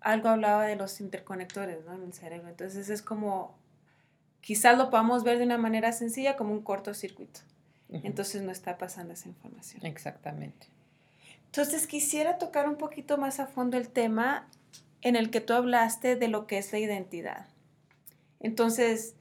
algo 0.00 0.28
hablaba 0.28 0.64
de 0.64 0.76
los 0.76 1.00
interconectores, 1.00 1.84
¿no? 1.86 1.94
En 1.94 2.04
el 2.04 2.12
cerebro. 2.12 2.48
Entonces 2.50 2.88
es 2.88 3.02
como, 3.02 3.58
quizás 4.40 4.78
lo 4.78 4.90
podamos 4.90 5.24
ver 5.24 5.38
de 5.38 5.44
una 5.44 5.58
manera 5.58 5.90
sencilla 5.90 6.36
como 6.36 6.52
un 6.52 6.62
cortocircuito. 6.62 7.40
Entonces 7.90 8.42
no 8.42 8.50
está 8.50 8.78
pasando 8.78 9.12
esa 9.12 9.28
información. 9.28 9.84
Exactamente. 9.86 10.66
Entonces 11.46 11.86
quisiera 11.86 12.38
tocar 12.38 12.68
un 12.68 12.76
poquito 12.76 13.16
más 13.16 13.38
a 13.38 13.46
fondo 13.46 13.76
el 13.76 13.88
tema 13.88 14.48
en 15.02 15.16
el 15.16 15.30
que 15.30 15.40
tú 15.40 15.52
hablaste 15.52 16.16
de 16.16 16.28
lo 16.28 16.46
que 16.46 16.58
es 16.58 16.72
la 16.72 16.78
identidad. 16.80 17.46
Entonces, 18.40 19.14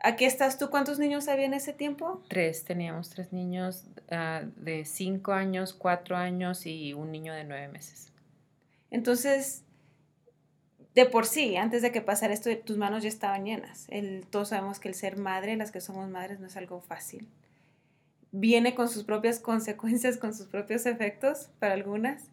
aquí 0.00 0.24
estás 0.24 0.58
tú. 0.58 0.68
¿Cuántos 0.68 0.98
niños 0.98 1.28
había 1.28 1.46
en 1.46 1.54
ese 1.54 1.72
tiempo? 1.72 2.22
Tres, 2.28 2.64
teníamos 2.64 3.08
tres 3.08 3.32
niños 3.32 3.84
ah, 4.10 4.42
de 4.56 4.84
cinco 4.84 5.32
años, 5.32 5.72
cuatro 5.72 6.16
años 6.16 6.66
y 6.66 6.92
un 6.92 7.10
niño 7.10 7.32
de 7.32 7.44
nueve 7.44 7.68
meses. 7.68 8.12
Entonces, 8.90 9.62
de 10.94 11.06
por 11.06 11.24
sí, 11.24 11.56
antes 11.56 11.80
de 11.80 11.90
que 11.92 12.02
pasara 12.02 12.34
esto, 12.34 12.50
tus 12.58 12.76
manos 12.76 13.02
ya 13.02 13.08
estaban 13.08 13.46
llenas. 13.46 13.86
El, 13.88 14.26
todos 14.26 14.48
sabemos 14.50 14.78
que 14.78 14.88
el 14.88 14.94
ser 14.94 15.16
madre, 15.16 15.56
las 15.56 15.70
que 15.70 15.80
somos 15.80 16.10
madres, 16.10 16.38
no 16.38 16.48
es 16.48 16.56
algo 16.56 16.80
fácil 16.82 17.28
viene 18.32 18.74
con 18.74 18.88
sus 18.88 19.04
propias 19.04 19.38
consecuencias, 19.38 20.16
con 20.16 20.34
sus 20.34 20.46
propios 20.46 20.86
efectos 20.86 21.50
para 21.58 21.74
algunas. 21.74 22.30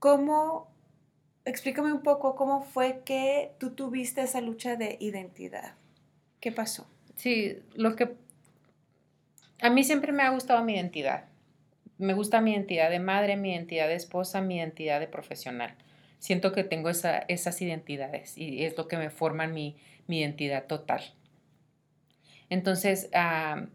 ¿Cómo, 0.00 0.68
explícame 1.44 1.92
un 1.92 2.02
poco 2.02 2.34
cómo 2.34 2.62
fue 2.62 3.02
que 3.04 3.52
tú 3.58 3.70
tuviste 3.70 4.20
esa 4.20 4.40
lucha 4.40 4.76
de 4.76 4.96
identidad? 5.00 5.74
¿Qué 6.40 6.50
pasó? 6.50 6.86
Sí, 7.14 7.56
lo 7.74 7.94
que... 7.94 8.16
A 9.60 9.70
mí 9.70 9.84
siempre 9.84 10.10
me 10.10 10.24
ha 10.24 10.30
gustado 10.30 10.64
mi 10.64 10.74
identidad. 10.74 11.26
Me 11.98 12.14
gusta 12.14 12.40
mi 12.40 12.52
identidad 12.52 12.90
de 12.90 12.98
madre, 12.98 13.36
mi 13.36 13.52
identidad 13.52 13.86
de 13.86 13.94
esposa, 13.94 14.40
mi 14.40 14.56
identidad 14.56 14.98
de 14.98 15.06
profesional. 15.06 15.76
Siento 16.18 16.50
que 16.52 16.64
tengo 16.64 16.88
esas 16.90 17.62
identidades 17.62 18.36
y 18.36 18.64
es 18.64 18.76
lo 18.76 18.88
que 18.88 18.96
me 18.96 19.10
forman 19.10 19.54
mi, 19.54 19.76
identidad 20.08 20.66
total. 20.66 21.02
Entonces, 22.50 23.08
ah, 23.14 23.66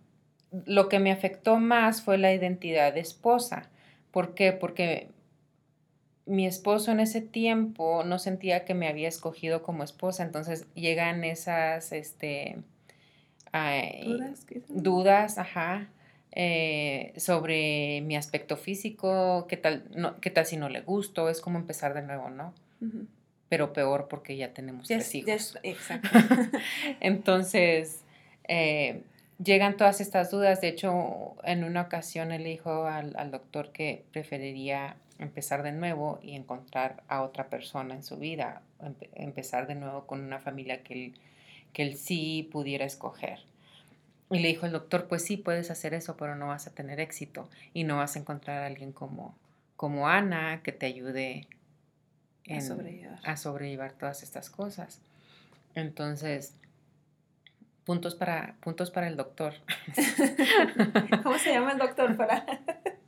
lo 0.51 0.89
que 0.89 0.99
me 0.99 1.11
afectó 1.11 1.57
más 1.57 2.01
fue 2.01 2.17
la 2.17 2.33
identidad 2.33 2.93
de 2.93 3.01
esposa. 3.01 3.69
¿Por 4.11 4.33
qué? 4.33 4.53
Porque 4.53 5.09
mi 6.25 6.45
esposo 6.45 6.91
en 6.91 6.99
ese 6.99 7.21
tiempo 7.21 8.03
no 8.03 8.19
sentía 8.19 8.65
que 8.65 8.73
me 8.73 8.87
había 8.87 9.07
escogido 9.07 9.63
como 9.63 9.83
esposa, 9.83 10.23
entonces 10.23 10.67
llegan 10.75 11.23
esas 11.23 11.93
este, 11.93 12.57
dudas, 14.03 14.45
dudas, 14.67 15.37
ajá, 15.37 15.89
eh, 16.33 17.13
sobre 17.17 18.01
mi 18.01 18.15
aspecto 18.17 18.57
físico, 18.57 19.47
qué 19.47 19.57
tal, 19.57 19.85
no, 19.95 20.19
qué 20.19 20.29
tal 20.29 20.45
si 20.45 20.57
no 20.57 20.69
le 20.69 20.81
gusto, 20.81 21.29
es 21.29 21.39
como 21.39 21.57
empezar 21.57 21.93
de 21.93 22.01
nuevo, 22.01 22.29
¿no? 22.29 22.53
Pero 23.49 23.71
peor 23.71 24.07
porque 24.09 24.35
ya 24.35 24.53
tenemos 24.53 24.87
tres 24.87 25.15
hijos. 25.15 25.57
exacto. 25.63 26.09
entonces, 26.99 28.03
eh, 28.49 29.01
llegan 29.43 29.77
todas 29.77 30.01
estas 30.01 30.31
dudas. 30.31 30.61
De 30.61 30.69
hecho, 30.69 31.35
en 31.43 31.63
una 31.63 31.81
ocasión 31.81 32.31
él 32.31 32.43
dijo 32.43 32.85
al, 32.85 33.31
doctor 33.31 33.71
que 33.71 34.05
preferiría 34.11 34.95
empezar 35.19 35.63
de 35.63 35.71
nuevo 35.71 36.19
y 36.21 36.35
encontrar 36.35 37.03
a 37.07 37.21
otra 37.21 37.49
persona 37.49 37.95
en 37.95 38.03
su 38.03 38.17
vida, 38.17 38.61
empezar 39.15 39.67
de 39.67 39.75
nuevo 39.75 40.05
con 40.05 40.21
una 40.21 40.39
familia 40.39 40.83
que 40.83 40.93
él, 40.93 41.13
que 41.73 41.83
él 41.83 41.97
sí 41.97 42.47
pudiera 42.51 42.85
escoger. 42.85 43.39
Y 44.29 44.39
le 44.39 44.49
dijo 44.49 44.65
el 44.65 44.73
doctor, 44.73 45.07
pues 45.07 45.23
sí, 45.23 45.37
puedes 45.37 45.71
hacer 45.71 45.93
eso, 45.93 46.17
pero 46.17 46.35
no 46.35 46.47
vas 46.47 46.67
a 46.67 46.71
tener 46.71 46.99
éxito 46.99 47.49
y 47.73 47.85
no 47.85 47.97
vas 47.97 48.15
a 48.15 48.19
encontrar 48.19 48.61
a 48.61 48.65
alguien 48.65 48.91
como, 48.91 49.35
como 49.77 50.09
Ana 50.09 50.61
que 50.63 50.73
te 50.73 50.85
ayude 50.85 51.47
a, 52.49 52.59
sobrellevar. 52.59 53.19
a 53.23 53.37
sobrellevar 53.37 53.93
todas 53.93 54.23
estas 54.23 54.49
cosas. 54.49 54.99
Entonces, 55.75 56.53
puntos 57.87 58.15
para, 58.15 58.57
puntos 58.59 58.91
para 58.91 59.07
el 59.07 59.15
doctor. 59.15 59.53
¿Cómo 61.23 61.37
se 61.39 61.53
llama 61.53 61.71
el 61.71 61.77
doctor 61.77 62.17
para? 62.17 62.45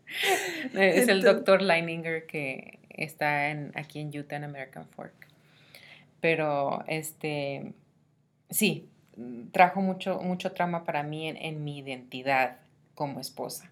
es 0.74 1.09
el 1.09 1.21
doctor 1.21 1.62
Leininger 1.62 2.25
que 2.25 2.79
está 2.89 3.50
en, 3.50 3.74
aquí 3.75 4.00
en 4.00 4.17
Utah, 4.17 4.38
en 4.38 4.45
American 4.45 4.88
Fork. 4.88 5.12
Pero 6.21 6.86
este, 6.88 7.74
sí, 8.50 8.88
trajo 9.51 9.81
mucho, 9.81 10.21
mucho 10.21 10.53
trauma 10.53 10.86
para 10.86 11.03
mí 11.03 11.27
en, 11.27 11.62
mi 11.65 11.79
identidad 11.79 12.59
como 12.95 13.19
esposa. 13.19 13.69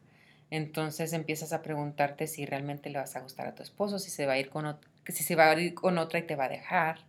Entonces 0.52 1.14
empiezas 1.14 1.54
a 1.54 1.62
preguntarte 1.62 2.28
si 2.28 2.46
realmente 2.46 2.90
le 2.90 3.00
vas 3.00 3.16
a 3.16 3.22
gustar 3.22 3.48
a 3.48 3.56
tu 3.56 3.64
esposo, 3.64 3.98
si 3.98 4.12
se 4.12 4.26
va 4.26 4.34
a 4.34 4.40
ir 4.40 4.50
con, 4.50 4.76
si 5.08 5.24
se 5.24 5.38
va 5.38 5.52
a 5.52 5.58
ir 5.58 5.74
con 5.74 6.00
otra 6.00 6.20
y 6.20 6.24
te 6.24 6.36
va 6.36 6.46
a 6.46 6.50
dejar, 6.50 7.00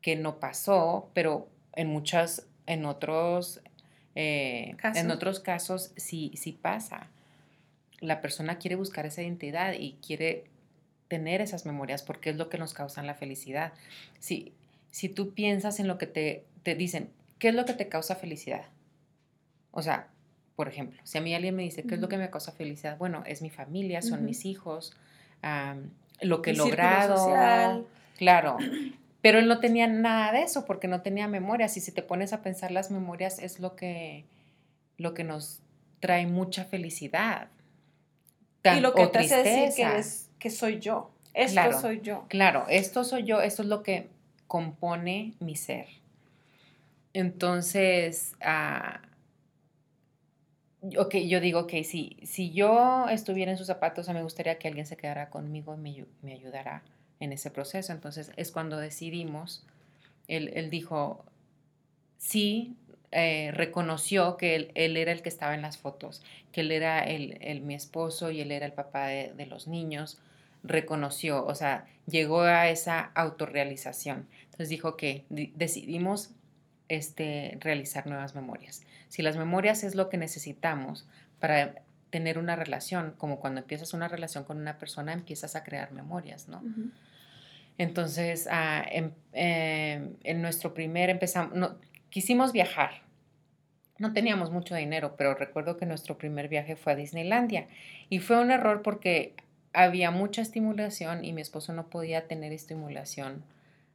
que 0.00 0.16
no 0.16 0.40
pasó, 0.40 1.10
pero 1.12 1.50
en 1.74 1.88
muchas 1.88 2.46
en 2.66 2.84
otros, 2.84 3.60
eh, 4.14 4.76
en 4.94 5.10
otros 5.10 5.40
casos 5.40 5.92
sí, 5.96 6.32
sí 6.34 6.52
pasa. 6.52 7.08
La 8.00 8.20
persona 8.20 8.58
quiere 8.58 8.76
buscar 8.76 9.06
esa 9.06 9.22
identidad 9.22 9.74
y 9.78 9.94
quiere 10.04 10.44
tener 11.08 11.40
esas 11.40 11.66
memorias 11.66 12.02
porque 12.02 12.30
es 12.30 12.36
lo 12.36 12.48
que 12.48 12.58
nos 12.58 12.74
causa 12.74 13.02
la 13.02 13.14
felicidad. 13.14 13.72
Si, 14.18 14.52
si 14.90 15.08
tú 15.08 15.32
piensas 15.34 15.80
en 15.80 15.88
lo 15.88 15.98
que 15.98 16.06
te, 16.06 16.44
te 16.62 16.74
dicen, 16.74 17.10
¿qué 17.38 17.48
es 17.48 17.54
lo 17.54 17.64
que 17.64 17.74
te 17.74 17.88
causa 17.88 18.16
felicidad? 18.16 18.66
O 19.70 19.82
sea, 19.82 20.08
por 20.56 20.68
ejemplo, 20.68 21.00
si 21.04 21.18
a 21.18 21.20
mí 21.20 21.34
alguien 21.34 21.56
me 21.56 21.62
dice, 21.62 21.82
¿qué 21.82 21.96
es 21.96 22.00
lo 22.00 22.08
que 22.08 22.16
me 22.16 22.30
causa 22.30 22.52
felicidad? 22.52 22.96
Bueno, 22.96 23.24
es 23.26 23.42
mi 23.42 23.50
familia, 23.50 24.02
son 24.02 24.24
mis 24.24 24.44
hijos, 24.44 24.96
lo 26.20 26.42
que 26.42 26.50
he 26.50 26.54
logrado. 26.54 27.86
Claro, 28.16 28.58
pero 29.24 29.38
él 29.38 29.48
no 29.48 29.58
tenía 29.58 29.86
nada 29.86 30.32
de 30.32 30.42
eso 30.42 30.66
porque 30.66 30.86
no 30.86 31.00
tenía 31.00 31.26
memorias. 31.28 31.78
Y 31.78 31.80
si 31.80 31.92
te 31.92 32.02
pones 32.02 32.34
a 32.34 32.42
pensar, 32.42 32.70
las 32.70 32.90
memorias 32.90 33.38
es 33.38 33.58
lo 33.58 33.74
que, 33.74 34.26
lo 34.98 35.14
que 35.14 35.24
nos 35.24 35.62
trae 35.98 36.26
mucha 36.26 36.66
felicidad. 36.66 37.48
y 38.64 38.80
lo 38.80 38.92
que 38.92 39.06
te 39.06 39.20
hace 39.20 39.36
decir 39.42 39.86
que, 39.86 39.96
es, 39.96 40.28
que 40.38 40.50
soy 40.50 40.78
yo. 40.78 41.10
Esto 41.32 41.72
soy 41.80 42.02
yo. 42.02 42.26
Claro, 42.28 42.66
esto 42.68 43.02
soy 43.02 43.24
yo, 43.24 43.40
esto 43.40 43.62
es 43.62 43.68
lo 43.68 43.82
que 43.82 44.10
compone 44.46 45.32
mi 45.40 45.56
ser. 45.56 45.86
Entonces, 47.14 48.34
uh, 48.42 48.98
ok, 51.00 51.14
yo 51.26 51.40
digo, 51.40 51.60
ok, 51.60 51.72
si, 51.82 52.18
si 52.24 52.52
yo 52.52 53.08
estuviera 53.08 53.52
en 53.52 53.56
sus 53.56 53.68
zapatos, 53.68 54.06
me 54.10 54.22
gustaría 54.22 54.58
que 54.58 54.68
alguien 54.68 54.84
se 54.84 54.98
quedara 54.98 55.30
conmigo 55.30 55.74
y 55.74 55.78
me, 55.78 56.04
me 56.20 56.34
ayudara 56.34 56.82
en 57.24 57.32
ese 57.32 57.50
proceso. 57.50 57.92
Entonces 57.92 58.30
es 58.36 58.50
cuando 58.50 58.76
decidimos, 58.78 59.64
él, 60.28 60.70
dijo, 60.70 61.24
sí, 62.18 62.76
eh, 63.10 63.50
reconoció 63.52 64.36
que 64.36 64.70
él, 64.74 64.96
era 64.96 65.12
el 65.12 65.22
que 65.22 65.28
estaba 65.28 65.54
en 65.54 65.62
las 65.62 65.78
fotos, 65.78 66.22
que 66.52 66.62
él 66.62 66.72
era 66.72 67.00
el, 67.00 67.60
mi 67.62 67.74
esposo 67.74 68.30
y 68.30 68.40
él 68.40 68.52
era 68.52 68.66
el 68.66 68.72
papá 68.72 69.06
de, 69.08 69.46
los 69.46 69.66
niños, 69.68 70.18
reconoció, 70.62 71.44
o 71.44 71.54
sea, 71.54 71.86
llegó 72.06 72.42
a 72.42 72.68
esa 72.68 73.10
autorrealización. 73.14 74.26
Entonces 74.44 74.68
dijo 74.68 74.96
que 74.96 75.24
decidimos 75.28 76.30
este, 76.88 77.58
realizar 77.60 78.06
nuevas 78.06 78.34
memorias. 78.34 78.82
Si 79.08 79.22
las 79.22 79.36
memorias 79.36 79.84
es 79.84 79.94
lo 79.94 80.08
que 80.08 80.16
necesitamos 80.16 81.06
para 81.38 81.82
tener 82.14 82.38
una 82.38 82.54
relación, 82.54 83.14
como 83.18 83.40
cuando 83.40 83.60
empiezas 83.60 83.92
una 83.92 84.06
relación 84.06 84.44
con 84.44 84.58
una 84.58 84.78
persona, 84.78 85.12
empiezas 85.12 85.56
a 85.56 85.64
crear 85.64 85.90
memorias, 85.90 86.46
¿no? 86.46 86.62
Entonces, 87.78 88.48
ah, 88.50 88.84
em, 88.90 89.10
em, 89.32 90.14
en, 90.22 90.42
nuestro 90.42 90.74
primer 90.74 91.10
empezamos, 91.10 91.54
no, 91.54 91.76
quisimos 92.10 92.52
viajar. 92.52 93.02
No 93.98 94.12
teníamos 94.12 94.50
mucho 94.50 94.74
dinero, 94.74 95.14
pero 95.16 95.34
recuerdo 95.34 95.76
que 95.76 95.86
nuestro 95.86 96.18
primer 96.18 96.48
viaje 96.48 96.76
fue 96.76 96.92
a 96.92 96.96
Disneylandia 96.96 97.68
y 98.08 98.18
fue 98.18 98.40
un 98.40 98.50
error 98.50 98.82
porque 98.82 99.34
había 99.72 100.10
mucha 100.10 100.42
estimulación 100.42 101.24
y 101.24 101.32
mi 101.32 101.42
esposo 101.42 101.72
no 101.72 101.88
podía 101.88 102.26
tener 102.26 102.52
estimulación. 102.52 103.44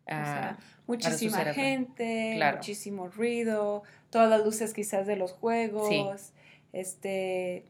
Ah, 0.08 0.58
muchísima 0.88 1.54
gente, 1.54 2.40
muchísimo 2.54 3.08
ruido, 3.10 3.84
todas 4.10 4.30
las 4.30 4.44
luces 4.44 4.74
quizás 4.74 5.06
de 5.06 5.16
los 5.16 5.34
juegos 5.34 6.34
este, 6.74 7.66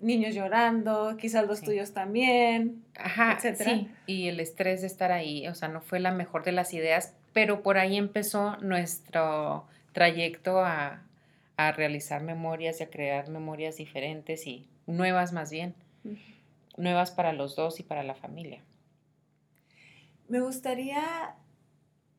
niños 0.00 0.34
llorando, 0.34 1.16
quizás 1.16 1.46
los 1.46 1.60
tuyos 1.62 1.92
también, 1.92 2.84
Ajá, 2.96 3.38
Sí, 3.40 3.90
y 4.06 4.28
el 4.28 4.38
estrés 4.40 4.80
de 4.82 4.86
estar 4.86 5.10
ahí, 5.10 5.48
o 5.48 5.54
sea, 5.54 5.68
no 5.68 5.80
fue 5.80 5.98
la 5.98 6.12
mejor 6.12 6.44
de 6.44 6.52
las 6.52 6.72
ideas, 6.72 7.14
pero 7.32 7.62
por 7.62 7.78
ahí 7.78 7.96
empezó 7.96 8.56
nuestro 8.58 9.66
trayecto 9.92 10.60
a, 10.60 11.00
realizar 11.56 12.20
memorias 12.20 12.80
y 12.80 12.82
a 12.82 12.90
crear 12.90 13.28
memorias 13.30 13.76
diferentes 13.76 14.44
y 14.48 14.66
nuevas 14.86 15.32
más 15.32 15.52
bien, 15.52 15.72
nuevas 16.76 17.12
para 17.12 17.32
los 17.32 17.54
dos 17.54 17.78
y 17.78 17.84
para 17.84 18.02
la 18.02 18.16
familia. 18.16 18.60
Me 20.28 20.40
gustaría, 20.40 21.36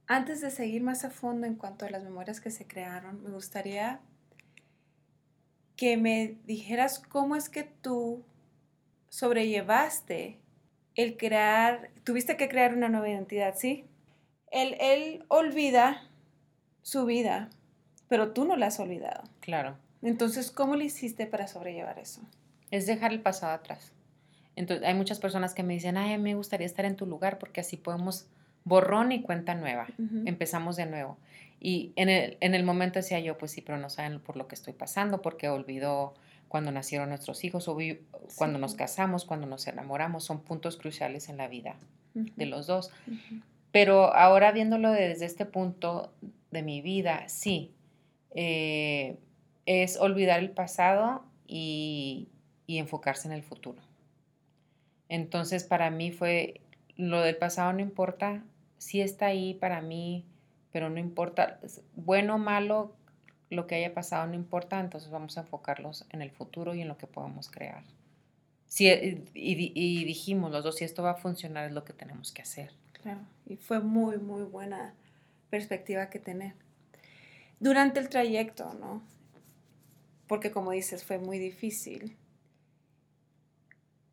antes 0.07 0.39
de 0.39 0.51
seguir 0.51 0.83
más 0.83 1.03
a 1.03 1.09
fondo 1.09 1.47
en 1.47 1.55
cuanto 1.55 1.85
a 1.85 1.89
las 1.89 2.03
memorias 2.03 2.39
que 2.39 2.49
se 2.49 2.65
crearon, 2.65 3.21
me 3.23 3.31
gustaría 3.31 3.99
que 5.75 5.98
me 5.98 6.38
dijeras 6.46 7.00
cómo 7.00 7.36
es 7.36 7.50
que 7.50 7.63
tú 7.63 8.24
sobrellevaste 9.10 10.39
el 10.96 11.17
crear, 11.17 11.89
tuviste 12.03 12.38
que 12.38 12.48
crear 12.48 12.74
una 12.74 12.89
nueva 12.89 13.10
identidad, 13.10 13.55
¿sí? 13.58 13.86
Él, 14.51 14.75
él 14.79 15.25
olvida 15.27 16.03
su 16.82 17.05
vida, 17.05 17.50
pero 18.08 18.32
tú 18.32 18.46
no 18.46 18.55
la 18.55 18.67
has 18.67 18.79
olvidado. 18.79 19.24
Claro. 19.41 19.77
Entonces, 20.01 20.51
¿cómo 20.51 20.75
le 20.75 20.86
hiciste 20.86 21.25
para 21.25 21.48
sobrellevar 21.48 22.00
eso? 22.00 22.22
Es 22.72 22.86
dejar 22.86 23.12
el 23.12 23.22
pasado 23.22 23.53
atrás. 23.53 23.91
Entonces, 24.55 24.88
hay 24.88 24.94
muchas 24.94 25.20
personas 25.20 25.53
que 25.53 25.63
me 25.63 25.74
dicen, 25.74 25.98
ay, 25.98 26.17
me 26.17 26.36
gustaría 26.36 26.67
estar 26.67 26.86
en 26.86 26.96
tu 26.96 27.05
lugar 27.05 27.39
porque 27.39 27.62
así 27.62 27.75
podemos 27.75 28.27
borrón 28.63 29.12
y 29.12 29.22
cuenta 29.22 29.55
nueva. 29.55 29.88
Empezamos 30.25 30.75
de 30.75 30.86
nuevo. 30.86 31.17
Y 31.65 31.93
en 31.95 32.10
el, 32.10 32.38
en 32.41 32.53
el 32.53 32.63
momento 32.63 33.00
decía 33.00 33.19
yo, 33.19 33.39
pues 33.39 33.50
sí, 33.50 33.62
pero 33.62 33.79
no 33.79 33.89
saben 33.89 34.19
por 34.19 34.38
lo 34.38 34.48
que 34.48 34.53
estoy 34.53 34.74
pasando, 34.74 35.24
porque 35.24 35.50
olvidó 35.50 36.13
cuando 36.48 36.72
nacieron 36.72 37.10
nuestros 37.10 37.43
hijos, 37.43 37.67
o 37.67 37.75
cuando 38.36 38.60
nos 38.60 38.75
casamos, 38.75 39.25
cuando 39.25 39.48
nos 39.48 39.65
enamoramos, 39.65 40.24
son 40.24 40.41
puntos 40.41 40.77
cruciales 40.77 41.27
en 41.27 41.38
la 41.38 41.48
vida 41.48 41.75
de 42.13 42.45
los 42.45 42.67
dos. 42.67 42.91
Pero 43.72 44.13
ahora 44.13 44.51
viéndolo 44.51 44.91
desde 44.91 45.25
este 45.25 45.48
punto 45.48 46.13
de 46.51 46.62
mi 46.62 46.81
vida, 46.81 47.27
sí, 47.29 47.74
eh, 48.36 49.17
es 49.65 49.98
olvidar 49.98 50.41
el 50.41 50.51
pasado 50.51 51.24
y, 51.48 52.27
y 52.67 52.77
enfocarse 52.77 53.27
en 53.27 53.34
el 53.34 53.41
futuro. 53.41 53.81
Entonces, 55.10 55.63
para 55.63 55.89
mí 55.89 56.12
fue, 56.12 56.62
lo 56.95 57.22
del 57.22 57.38
pasado 57.38 57.74
no 57.74 57.79
importa, 57.79 58.43
sí 58.77 59.01
está 59.01 59.25
ahí 59.25 59.55
para 59.55 59.81
mí, 59.81 60.25
pero 60.75 60.89
no 60.89 61.00
importa, 61.00 61.58
bueno 61.96 62.36
o 62.36 62.38
malo, 62.38 62.94
lo 63.50 63.65
que 63.65 63.75
haya 63.75 63.94
pasado 63.94 64.27
no 64.27 64.34
importa, 64.34 64.77
entonces 64.77 65.10
vamos 65.10 65.38
a 65.38 65.41
enfocarlos 65.44 66.05
en 66.10 66.22
el 66.22 66.32
futuro 66.32 66.75
y 66.75 66.82
en 66.82 66.89
lo 66.89 66.98
que 66.98 67.08
podemos 67.08 67.50
crear. 67.50 67.82
Sí, 68.67 68.89
y, 68.89 69.72
y, 69.74 70.03
dijimos 70.03 70.51
los 70.51 70.65
dos, 70.65 70.75
si 70.75 70.84
esto 70.84 71.01
va 71.01 71.12
a 71.12 71.15
funcionar 71.15 71.67
es 71.67 71.72
lo 71.72 71.86
que 71.86 71.94
tenemos 71.94 72.34
que 72.34 72.41
hacer. 72.41 72.74
Claro, 72.91 73.22
y 73.46 73.55
fue 73.55 73.79
muy, 73.79 74.17
muy 74.17 74.44
buena 74.44 74.94
perspectiva 75.50 76.10
que 76.10 76.20
tener. 76.20 76.55
Durante 77.62 78.01
el 78.01 78.10
trayecto, 78.10 78.74
¿no? 78.74 79.01
Porque 80.27 80.51
como 80.51 80.72
dices, 80.72 81.05
fue 81.05 81.20
muy 81.20 81.39
difícil 81.39 82.17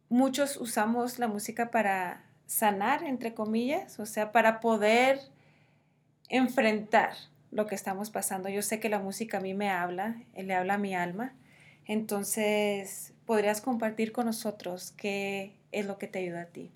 muchos 0.09 0.57
usamos 0.59 1.19
la 1.19 1.27
música 1.27 1.73
para 1.73 2.23
sanar, 2.47 3.03
entre 3.03 3.35
comillas, 3.35 3.99
o 3.99 4.07
sea, 4.07 4.31
para 4.31 4.61
poder 4.61 5.32
enfrentar 6.29 7.15
lo 7.51 7.67
que 7.67 7.75
estamos 7.75 8.11
pasando. 8.11 8.49
Yo 8.49 8.63
sé 8.63 8.81
que 8.81 8.89
la 8.89 8.99
música 8.99 9.39
a 9.39 9.41
mí 9.41 9.55
me 9.55 9.71
habla, 9.71 10.17
le 10.37 10.55
habla 10.55 10.75
a 10.75 10.79
mi 10.79 10.95
alma. 10.95 11.35
Entonces, 11.87 13.15
¿podrías 13.27 13.61
compartir 13.61 14.13
con 14.13 14.27
nosotros 14.27 14.93
qué 14.93 15.57
es 15.73 15.87
lo 15.87 15.99
que 15.99 16.09
te 16.09 16.21
ayuda 16.21 16.43
a 16.43 16.47
ti? 16.47 16.73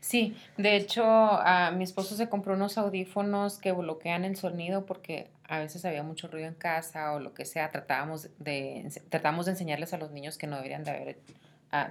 Sí, 0.00 0.36
de 0.56 0.76
hecho, 0.76 1.04
a 1.04 1.72
mi 1.72 1.84
esposo 1.84 2.14
se 2.14 2.28
compró 2.28 2.54
unos 2.54 2.78
audífonos 2.78 3.58
que 3.58 3.72
bloquean 3.72 4.24
el 4.24 4.36
sonido 4.36 4.86
porque 4.86 5.30
a 5.48 5.58
veces 5.58 5.84
había 5.84 6.02
mucho 6.02 6.28
ruido 6.28 6.46
en 6.46 6.54
casa 6.54 7.12
o 7.12 7.20
lo 7.20 7.34
que 7.34 7.44
sea. 7.44 7.70
Tratábamos 7.70 8.28
de, 8.38 8.88
tratábamos 9.08 9.46
de 9.46 9.52
enseñarles 9.52 9.92
a 9.92 9.98
los 9.98 10.12
niños 10.12 10.38
que 10.38 10.46
no 10.46 10.56
deberían 10.56 10.84
de 10.84 10.90
haber 10.90 11.18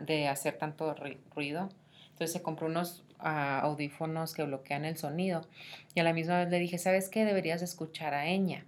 de 0.06 0.30
hacer 0.30 0.58
tanto 0.58 0.96
ruido. 1.36 1.70
Entonces 2.12 2.32
se 2.32 2.42
compró 2.42 2.68
unos 2.68 3.04
audífonos 3.24 4.34
que 4.34 4.44
bloquean 4.44 4.86
el 4.86 4.98
sonido. 4.98 5.48
Y 5.96 6.00
a 6.00 6.04
la 6.04 6.14
misma 6.14 6.40
vez 6.40 6.50
le 6.50 6.60
dije, 6.60 6.78
¿sabes 6.78 7.10
qué? 7.10 7.26
Deberías 7.26 7.62
escuchar 7.62 8.14
a 8.14 8.28
Eña. 8.28 8.66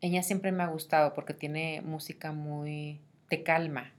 Eña 0.00 0.22
siempre 0.22 0.52
me 0.52 0.62
ha 0.62 0.68
gustado 0.68 1.14
porque 1.14 1.34
tiene 1.34 1.82
música 1.82 2.32
muy... 2.32 3.00
te 3.28 3.42
calma. 3.42 3.92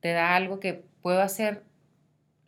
Te 0.00 0.12
da 0.12 0.36
algo 0.36 0.60
que 0.60 0.84
puedo 1.02 1.20
hacer 1.20 1.62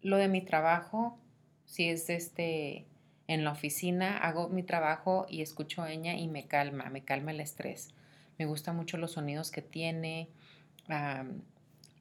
lo 0.03 0.17
de 0.17 0.29
mi 0.29 0.43
trabajo. 0.43 1.19
Si 1.67 1.89
es 1.89 2.11
este 2.11 2.87
en 3.27 3.45
la 3.45 3.53
oficina, 3.53 4.19
hago 4.19 4.49
mi 4.49 4.63
trabajo 4.63 5.27
y 5.29 5.43
escucho 5.43 5.87
Eña 5.87 6.15
y 6.17 6.29
me 6.29 6.47
calma, 6.47 6.91
me 6.91 7.05
calma 7.05 7.31
el 7.31 7.41
estrés. 7.41 7.91
Me 8.39 8.47
gustan 8.47 8.77
mucho 8.77 8.97
los 8.97 9.13
sonidos 9.13 9.51
que 9.51 9.63
tiene. 9.63 10.29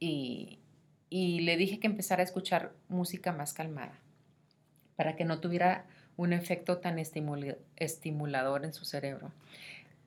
y 0.00 0.58
le 1.40 1.56
dije 1.56 1.78
que 1.80 1.86
empezara 1.86 2.22
a 2.22 2.24
escuchar 2.24 2.72
música 2.88 3.32
más 3.32 3.52
calmada 3.52 3.99
para 5.00 5.16
que 5.16 5.24
no 5.24 5.40
tuviera 5.40 5.86
un 6.18 6.34
efecto 6.34 6.76
tan 6.76 6.98
estimulador 6.98 8.66
en 8.66 8.74
su 8.74 8.84
cerebro. 8.84 9.32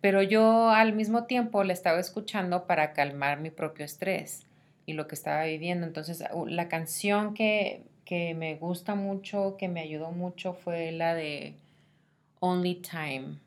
Pero 0.01 0.21
yo 0.21 0.69
al 0.69 0.93
mismo 0.93 1.23
tiempo 1.23 1.63
le 1.63 1.73
estaba 1.73 1.99
escuchando 1.99 2.67
para 2.67 2.93
calmar 2.93 3.39
mi 3.39 3.49
propio 3.49 3.85
estrés 3.85 4.45
y 4.85 4.93
lo 4.93 5.07
que 5.07 5.15
estaba 5.15 5.45
viviendo. 5.45 5.87
Entonces, 5.87 6.23
la 6.45 6.67
canción 6.67 7.33
que, 7.33 7.81
me 8.11 8.53
gusta 8.53 8.93
mucho, 8.93 9.57
que 9.57 9.67
me 9.67 9.79
ayudó 9.79 10.11
mucho, 10.11 10.53
fue 10.53 10.91
la 10.91 11.15
de 11.15 11.55
Only 12.39 12.75
Time. 12.75 13.39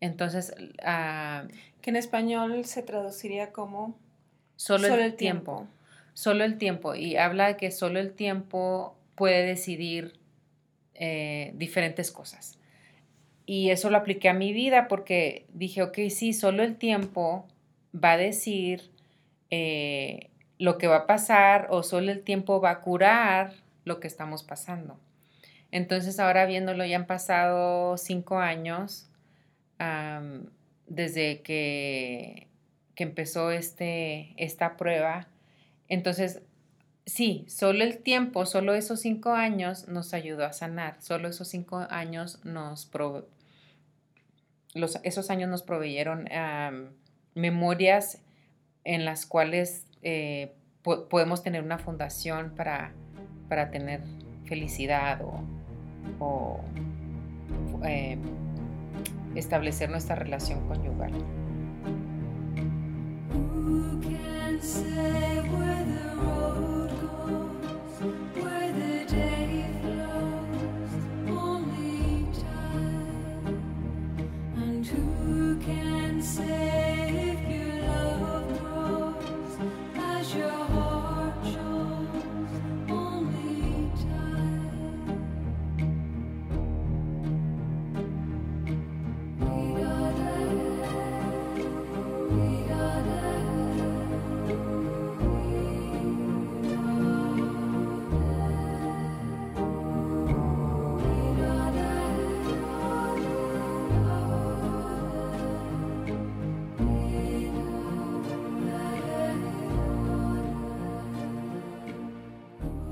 Entonces, 0.00 0.52
ah, 0.82 1.44
que 1.80 1.90
en 1.90 1.96
español 1.96 2.64
se 2.64 2.82
traduciría 2.82 3.52
como 3.52 3.94
solo, 4.56 4.88
el, 4.88 5.14
tiempo 5.14 5.68
solo 6.12 6.42
el 6.42 6.58
tiempo 6.58 6.96
y 6.96 7.14
habla 7.18 7.46
de 7.46 7.56
que 7.56 7.70
solo 7.70 8.00
el 8.00 8.14
tiempo 8.14 8.96
puede 9.14 9.46
decidir 9.46 10.20
eh, 10.94 11.52
diferentes 11.54 12.10
cosas. 12.10 12.58
Y 13.46 13.70
eso 13.70 13.90
lo 13.90 13.98
apliqué 13.98 14.28
a 14.28 14.34
mi 14.34 14.52
vida 14.52 14.88
porque 14.88 15.46
dije, 15.52 15.82
ok, 15.82 15.98
sí, 16.10 16.32
solo 16.32 16.62
el 16.62 16.76
tiempo 16.76 17.46
va 17.92 18.12
a 18.12 18.16
decir 18.16 18.90
eh, 19.50 20.30
lo 20.58 20.78
que 20.78 20.86
va 20.86 20.96
a 20.96 21.06
pasar 21.06 21.66
o 21.70 21.82
solo 21.82 22.12
el 22.12 22.22
tiempo 22.22 22.60
va 22.60 22.70
a 22.70 22.80
curar 22.80 23.52
lo 23.84 24.00
que 24.00 24.06
estamos 24.06 24.44
pasando. 24.44 24.98
Entonces 25.70 26.20
ahora 26.20 26.46
viéndolo, 26.46 26.84
ya 26.84 26.96
han 26.96 27.06
pasado 27.06 27.96
cinco 27.96 28.38
años 28.38 29.08
desde 30.86 31.40
que, 31.42 32.46
que 32.94 33.02
empezó 33.02 33.50
este, 33.50 34.32
esta 34.36 34.76
prueba 34.76 35.26
entonces, 35.92 36.40
sí, 37.06 37.44
solo 37.48 37.84
el 37.84 37.98
tiempo, 37.98 38.46
solo 38.46 38.74
esos 38.74 39.00
cinco 39.00 39.32
años 39.32 39.88
nos 39.88 40.14
ayudó 40.14 40.44
a 40.44 40.52
sanar, 40.52 40.96
solo 41.00 41.28
esos 41.28 41.48
cinco 41.48 41.86
años 41.90 42.44
nos 42.44 42.90
los, 44.74 44.98
esos 45.02 45.30
años 45.30 45.50
nos 45.50 45.62
proveyeron 45.62 46.28
memorias 47.34 48.22
en 48.84 49.04
las 49.04 49.26
cuales 49.26 49.86
eh, 50.02 50.54
podemos 50.82 51.42
tener 51.42 51.62
una 51.62 51.78
fundación 51.78 52.54
para, 52.56 52.92
para 53.48 53.70
tener 53.70 54.00
felicidad 54.46 55.20
o, 56.18 56.60
eh, 57.84 58.18
establecer 59.34 59.90
nuestra 59.90 60.14
relación 60.14 60.66
conyugal. 60.68 61.12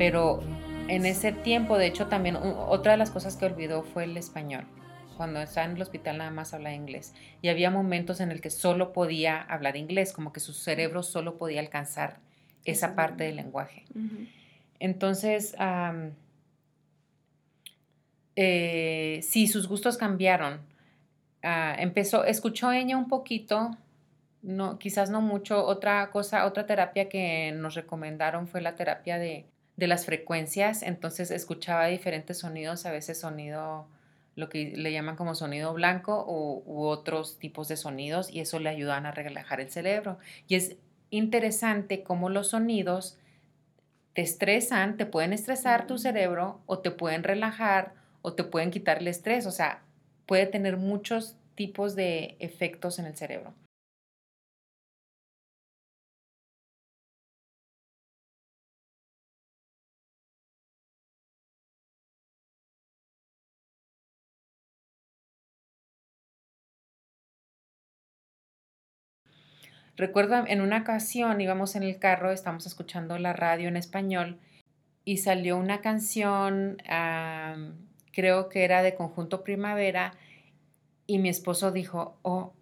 Pero 0.01 0.41
en 0.89 1.05
ese 1.05 1.31
tiempo, 1.31 1.77
de 1.77 1.87
hecho, 1.87 2.07
también 2.07 2.35
otra 2.35 2.93
de 2.93 2.97
las 2.97 3.11
cosas 3.11 3.37
que 3.37 3.45
olvidó 3.45 3.83
fue 3.83 4.05
el 4.05 4.17
español. 4.17 4.65
Cuando 5.19 5.43
estaba 5.43 5.67
en 5.67 5.77
el 5.77 5.83
hospital 5.83 6.17
nada 6.17 6.31
más 6.31 6.55
hablaba 6.55 6.75
inglés. 6.75 7.13
Y 7.43 7.51
había 7.51 7.71
momentos 7.71 8.21
en 8.21 8.31
el 8.31 8.41
que 8.41 8.49
solo 8.49 8.95
podía 8.95 9.43
hablar 9.43 9.77
inglés, 9.77 10.15
como 10.15 10.33
que 10.33 10.41
su 10.41 10.55
cerebro 10.55 11.03
solo 11.03 11.37
podía 11.37 11.61
alcanzar 11.61 12.17
esa 12.65 12.95
parte 12.95 13.25
del 13.25 13.37
lenguaje. 13.37 13.85
Entonces, 14.79 15.55
eh, 18.37 19.21
sí, 19.23 19.49
sus 19.49 19.69
gustos 19.69 19.99
cambiaron. 19.99 20.61
Ah, 21.43 21.77
empezó, 21.79 22.25
escuchó 22.25 22.73
ella 22.73 22.97
un 22.97 23.09
poquito, 23.09 23.77
no, 24.41 24.79
quizás 24.79 25.11
no 25.11 25.21
mucho. 25.21 25.63
Otra 25.63 26.11
cosa, 26.11 26.47
otra 26.47 26.65
terapia 26.65 27.11
que 27.11 27.53
nos 27.53 27.75
recomendaron 27.75 28.49
fue 28.49 28.63
la 28.63 28.77
terapia 28.77 29.19
de 29.19 29.45
de 29.81 29.87
las 29.87 30.05
frecuencias, 30.05 30.83
entonces 30.83 31.31
escuchaba 31.31 31.87
diferentes 31.87 32.39
sonidos, 32.39 32.85
a 32.85 32.93
veces 32.93 33.19
sonido, 33.19 33.89
lo 34.37 34.51
que 34.51 34.77
le 34.77 34.93
llaman 34.93 35.17
como 35.17 35.35
sonido 35.35 35.73
blanco 35.73 36.23
o, 36.29 36.63
u 36.67 36.83
otros 36.83 37.39
tipos 37.39 37.67
de 37.67 37.79
sonidos 37.79 38.31
y 38.31 38.41
eso 38.41 38.59
le 38.59 38.69
ayudan 38.69 39.07
a 39.07 39.11
relajar 39.11 39.59
el 39.59 39.71
cerebro. 39.71 40.19
Y 40.49 40.57
es 40.57 40.77
interesante 41.09 42.03
cómo 42.03 42.29
los 42.29 42.49
sonidos 42.49 43.19
te 44.13 44.21
estresan, 44.21 44.99
te 44.99 45.07
pueden 45.07 45.33
estresar 45.33 45.87
tu 45.87 45.97
cerebro 45.97 46.61
o 46.67 46.81
te 46.81 46.91
pueden 46.91 47.25
relajar 47.25 47.95
o 48.21 48.35
te 48.35 48.45
pueden 48.45 48.71
quitar 48.71 48.99
el 48.99 49.09
estrés, 49.09 49.47
o 49.47 49.51
sea, 49.51 49.83
puede 50.27 50.45
tener 50.45 50.77
muchos 50.77 51.37
tipos 51.55 51.97
de 51.97 52.37
efectos 52.39 52.99
en 52.99 53.07
el 53.07 53.17
cerebro. 53.17 53.55
Recuerdo 70.01 70.47
en 70.47 70.63
una 70.63 70.79
ocasión 70.79 71.43
íbamos 71.43 71.77
en 71.77 71.83
el 71.83 71.99
carro, 71.99 72.31
estábamos 72.33 72.65
escuchando 72.65 73.19
la 73.19 73.35
radio 73.35 73.69
en 73.69 73.77
español 73.77 74.39
y 75.05 75.19
salió 75.19 75.59
una 75.59 75.83
canción, 75.83 76.79
creo 78.11 78.49
que 78.49 78.65
era 78.65 78.83
de 78.83 78.95
Conjunto 78.95 79.45
Primavera, 79.45 80.15
y 81.07 81.19
mi 81.19 81.29
esposo 81.29 81.71
dijo, 81.71 82.17
oh, 82.23 82.55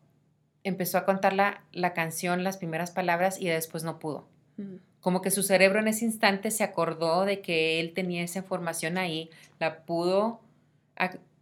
empezó 0.65 0.99
a 0.99 1.05
contar 1.05 1.33
la, 1.33 1.63
la 1.71 1.95
canción, 1.95 2.43
las 2.43 2.57
primeras 2.57 2.91
palabras 2.91 3.41
y 3.41 3.47
después 3.47 3.85
no 3.85 4.01
pudo. 4.01 4.27
Mm. 4.57 4.79
Como 5.01 5.23
que 5.23 5.31
su 5.31 5.45
cerebro 5.45 5.79
en 5.79 5.87
ese 5.87 6.07
instante 6.07 6.51
se 6.51 6.65
acordó 6.65 7.25
de 7.25 7.41
que 7.41 7.79
él 7.79 7.93
tenía 7.95 8.25
esa 8.25 8.41
información 8.41 8.99
ahí, 8.99 9.31
la 9.61 9.85
pudo, 9.85 10.41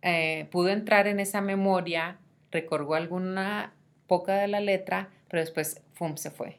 eh, 0.03 0.47
pudo 0.51 0.69
entrar 0.69 1.07
en 1.07 1.21
esa 1.21 1.41
memoria, 1.41 2.19
recordó 2.51 2.93
alguna 2.97 3.73
poca 4.07 4.35
de 4.35 4.49
la 4.49 4.61
letra, 4.61 5.09
pero 5.29 5.41
después 5.41 5.81
¡fum! 5.95 6.17
se 6.17 6.31
fue. 6.31 6.59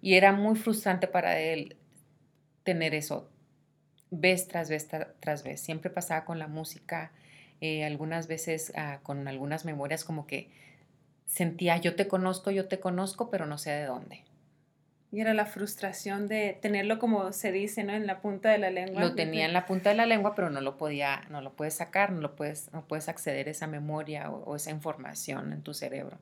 Y 0.00 0.14
era 0.14 0.32
muy 0.32 0.56
frustrante 0.56 1.08
para 1.08 1.40
él 1.40 1.76
tener 2.62 2.94
eso, 2.94 3.28
vez 4.10 4.46
tras 4.48 4.68
vez 4.68 4.88
tras 5.20 5.42
vez. 5.42 5.60
Siempre 5.60 5.90
pasaba 5.90 6.24
con 6.24 6.38
la 6.38 6.46
música, 6.46 7.12
eh, 7.60 7.84
algunas 7.84 8.28
veces 8.28 8.72
ah, 8.76 9.00
con 9.02 9.26
algunas 9.28 9.64
memorias 9.64 10.04
como 10.04 10.26
que 10.26 10.50
sentía, 11.24 11.76
yo 11.78 11.96
te 11.96 12.06
conozco, 12.06 12.50
yo 12.50 12.68
te 12.68 12.78
conozco, 12.78 13.30
pero 13.30 13.46
no 13.46 13.58
sé 13.58 13.70
de 13.70 13.86
dónde. 13.86 14.24
Y 15.12 15.20
era 15.20 15.34
la 15.34 15.46
frustración 15.46 16.28
de 16.28 16.58
tenerlo 16.60 16.98
como 16.98 17.32
se 17.32 17.52
dice, 17.52 17.84
¿no? 17.84 17.94
En 17.94 18.06
la 18.06 18.20
punta 18.20 18.50
de 18.50 18.58
la 18.58 18.70
lengua. 18.70 19.00
Lo 19.00 19.14
tenía 19.14 19.46
en 19.46 19.52
la 19.52 19.64
punta 19.64 19.90
de 19.90 19.96
la 19.96 20.04
lengua, 20.04 20.34
pero 20.34 20.50
no 20.50 20.60
lo 20.60 20.76
podía, 20.76 21.22
no 21.30 21.40
lo 21.40 21.54
puedes 21.54 21.74
sacar, 21.74 22.12
no 22.12 22.20
lo 22.20 22.36
puedes, 22.36 22.72
no 22.72 22.86
puedes 22.86 23.08
acceder 23.08 23.48
a 23.48 23.52
esa 23.52 23.66
memoria 23.66 24.30
o 24.30 24.56
esa 24.56 24.70
información 24.70 25.52
en 25.52 25.62
tu 25.62 25.74
cerebro. 25.74 26.18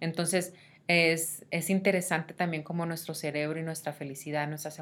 Entonces, 0.00 0.54
es, 0.88 1.70
interesante 1.70 2.34
también 2.34 2.62
cómo 2.62 2.86
nuestro 2.86 3.14
cerebro 3.14 3.58
y 3.58 3.62
nuestra 3.62 3.92
felicidad, 3.92 4.48
nuestras 4.48 4.80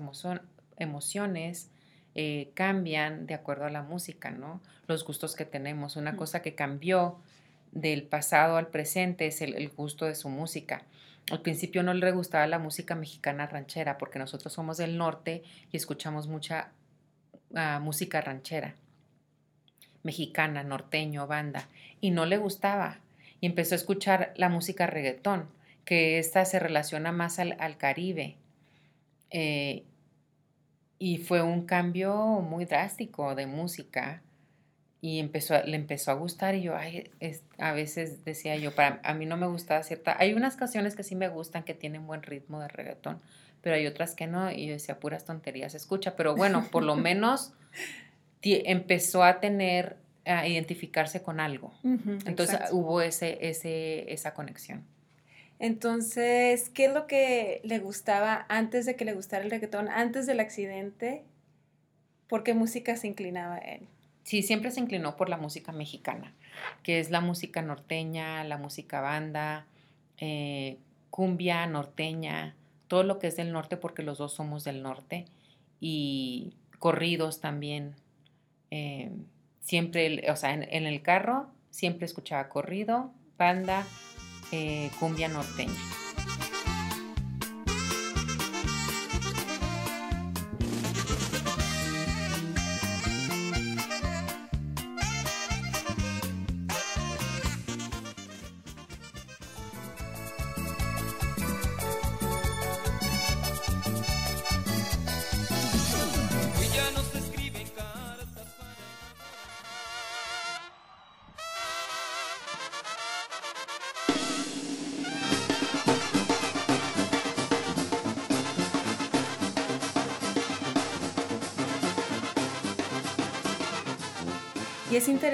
emociones 0.77 1.71
eh, 2.15 2.51
cambian 2.55 3.27
de 3.27 3.35
acuerdo 3.35 3.67
a 3.67 3.71
la 3.71 3.83
música, 3.83 4.31
¿no? 4.31 4.61
Los 4.87 5.05
gustos 5.05 5.37
que 5.37 5.45
tenemos. 5.45 5.97
Una 5.97 6.17
cosa 6.17 6.43
que 6.43 6.55
cambió 6.55 7.19
del 7.73 8.03
pasado 8.03 8.57
al 8.57 8.69
presente 8.69 9.27
es 9.27 9.41
el, 9.43 9.69
gusto 9.69 10.07
de 10.07 10.15
su 10.15 10.29
música. 10.29 10.83
Al 11.31 11.43
principio 11.43 11.83
no 11.83 11.95
le 11.95 12.11
gustaba 12.11 12.47
la 12.47 12.59
música 12.59 12.97
mexicana 12.97 13.47
ranchera 13.47 13.99
porque 13.99 14.19
nosotros 14.19 14.53
somos 14.53 14.79
del 14.79 14.99
norte 14.99 15.45
y 15.71 15.77
escuchamos 15.77 16.27
mucha 16.27 16.73
ah, 17.55 17.79
música 17.81 18.21
ranchera, 18.21 18.75
mexicana, 20.03 20.65
norteño, 20.65 21.29
banda, 21.29 21.69
y 22.01 22.11
no 22.11 22.27
le 22.27 22.39
gustaba. 22.39 22.99
Y 23.41 23.47
empezó 23.47 23.75
a 23.75 23.77
escuchar 23.77 24.33
la 24.37 24.49
música 24.49 24.89
reggaetón 24.89 25.47
que 25.85 26.19
esta 26.19 26.45
se 26.45 26.59
relaciona 26.59 27.12
más 27.12 27.38
al, 27.38 27.77
Caribe. 27.77 28.37
Eh, 29.31 29.85
y 30.99 31.19
fue 31.19 31.43
un 31.43 31.64
cambio 31.64 32.14
muy 32.40 32.64
drástico 32.66 33.35
de 33.35 33.47
música 33.47 34.23
y 35.01 35.19
empezó, 35.19 35.55
le 35.64 35.77
empezó 35.77 36.11
a 36.11 36.14
gustar 36.14 36.55
y 36.55 36.62
yo 36.62 36.75
a 37.59 37.73
veces 37.73 38.25
decía 38.25 38.57
yo, 38.57 38.75
para, 38.75 39.01
a 39.03 39.14
mí 39.14 39.25
no 39.25 39.37
me 39.37 39.47
gustaba 39.47 39.83
cierta, 39.83 40.16
hay 40.19 40.35
unas 40.35 40.57
canciones 40.57 40.95
que 40.95 41.03
sí 41.03 41.16
me 41.16 41.29
gustan 41.29 41.62
que 41.62 41.73
tienen 41.73 42.07
buen 42.07 42.23
ritmo 42.23 42.61
de 42.61 42.69
reggaetón, 42.69 43.19
pero 43.62 43.77
hay 43.77 43.87
otras 43.87 44.14
que 44.14 44.27
no 44.27 44.51
y 44.51 44.66
yo 44.66 44.73
decía 44.75 45.01
puras 45.01 45.25
tonterías, 45.25 45.75
escucha, 45.75 46.16
pero 46.16 46.37
bueno, 46.37 46.66
por 46.71 46.83
lo 46.83 46.97
menos 46.97 47.55
empezó 48.43 49.25
a 49.25 49.40
tener, 49.40 49.97
a 50.27 50.47
identificarse 50.47 51.23
con 51.23 51.40
algo. 51.40 51.73
Entonces 51.83 52.59
hubo 52.73 53.01
ese, 53.01 53.38
ese, 53.49 54.12
esa 54.12 54.35
conexión. 54.35 54.85
Entonces, 55.61 56.70
¿qué 56.70 56.87
es 56.87 56.94
lo 56.94 57.07
que 57.07 57.61
le 57.64 57.79
gustaba 57.79 58.46
antes 58.49 58.87
de 58.87 58.96
que 58.96 59.05
le 59.05 59.12
gustara 59.12 59.44
el 59.44 59.51
reggaetón, 59.51 59.88
antes 59.88 60.27
del 60.27 60.40
accidente? 60.40 61.23
¿Por 62.29 62.42
qué 62.42 62.55
música 62.55 62.96
se 62.96 63.09
inclinaba 63.09 63.59
él? 63.59 63.87
Sí, 64.25 64.42
siempre 64.42 64.70
se 64.70 64.81
inclinó 64.81 65.16
por 65.16 65.29
la 65.29 65.37
música 65.37 65.70
mexicana, 65.70 66.33
que 66.83 66.99
es 66.99 67.11
la 67.11 67.20
música 67.20 67.61
norteña, 67.61 68.42
la 68.44 68.57
música 68.57 69.03
banda, 69.03 69.66
eh, 70.16 70.79
cumbia, 71.11 71.66
norteña, 71.66 72.57
todo 72.88 73.03
lo 73.03 73.18
que 73.18 73.27
es 73.27 73.37
del 73.37 73.53
norte, 73.53 73.77
porque 73.77 74.03
los 74.03 74.16
dos 74.16 74.33
somos 74.33 74.64
del 74.64 74.83
norte, 74.83 75.27
y 75.79 76.55
corridos 76.79 77.40
también. 77.40 77.96
Eh, 78.70 79.11
siempre, 79.61 80.31
o 80.31 80.37
sea, 80.37 80.55
en 80.55 80.87
el 80.87 81.03
carro 81.03 81.51
siempre 81.68 82.07
escuchaba 82.07 82.49
corrido, 82.49 83.12
banda, 83.37 83.87
eh, 84.53 84.91
cumbia 84.99 85.29
norteña. 85.29 86.00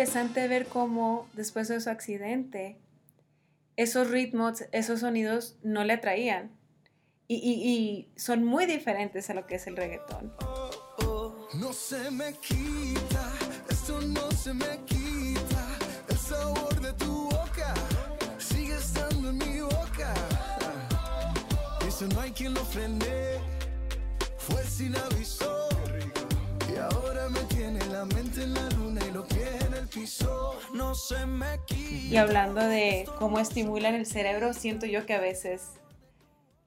Interesante 0.06 0.46
ver 0.46 0.66
cómo 0.68 1.28
después 1.32 1.66
de 1.66 1.80
su 1.80 1.90
accidente, 1.90 2.78
esos 3.74 4.08
ritmos, 4.08 4.62
esos 4.70 5.00
sonidos 5.00 5.56
no 5.64 5.82
le 5.82 5.94
atraían. 5.94 6.52
Y, 7.26 8.06
son 8.16 8.44
muy 8.44 8.66
diferentes 8.66 9.28
a 9.30 9.34
lo 9.34 9.48
que 9.48 9.56
es 9.56 9.66
el 9.66 9.76
reggaetón. 9.76 10.32
no 11.54 11.72
se 11.72 12.08
me 12.12 12.32
quita, 12.34 13.32
esto 13.68 14.00
no 14.00 14.30
se 14.30 14.54
me 14.54 14.78
quita, 14.86 15.66
el 16.08 16.16
sabor 16.18 16.80
de 16.80 16.92
tu 16.92 17.24
boca 17.24 17.74
sigue 18.38 18.76
estando 18.76 19.30
en 19.30 19.38
mi 19.38 19.60
boca. 19.60 20.14
Eso 21.84 22.06
no 22.06 22.20
hay 22.20 22.30
quien 22.30 22.54
lo 22.54 22.64
frene, 22.64 23.40
fue 24.38 24.62
sin 24.62 24.94
aviso. 24.96 25.68
Y 26.72 26.76
ahora 26.76 27.28
me 27.28 27.40
tiene 27.54 27.84
la 27.86 28.04
mente 28.04 28.44
en 28.44 28.54
la 28.54 28.68
luna 28.70 28.95
y 32.10 32.16
hablando 32.16 32.60
de 32.60 33.08
cómo 33.18 33.38
estimulan 33.38 33.94
el 33.94 34.06
cerebro, 34.06 34.52
siento 34.52 34.86
yo 34.86 35.06
que 35.06 35.14
a 35.14 35.20
veces 35.20 35.72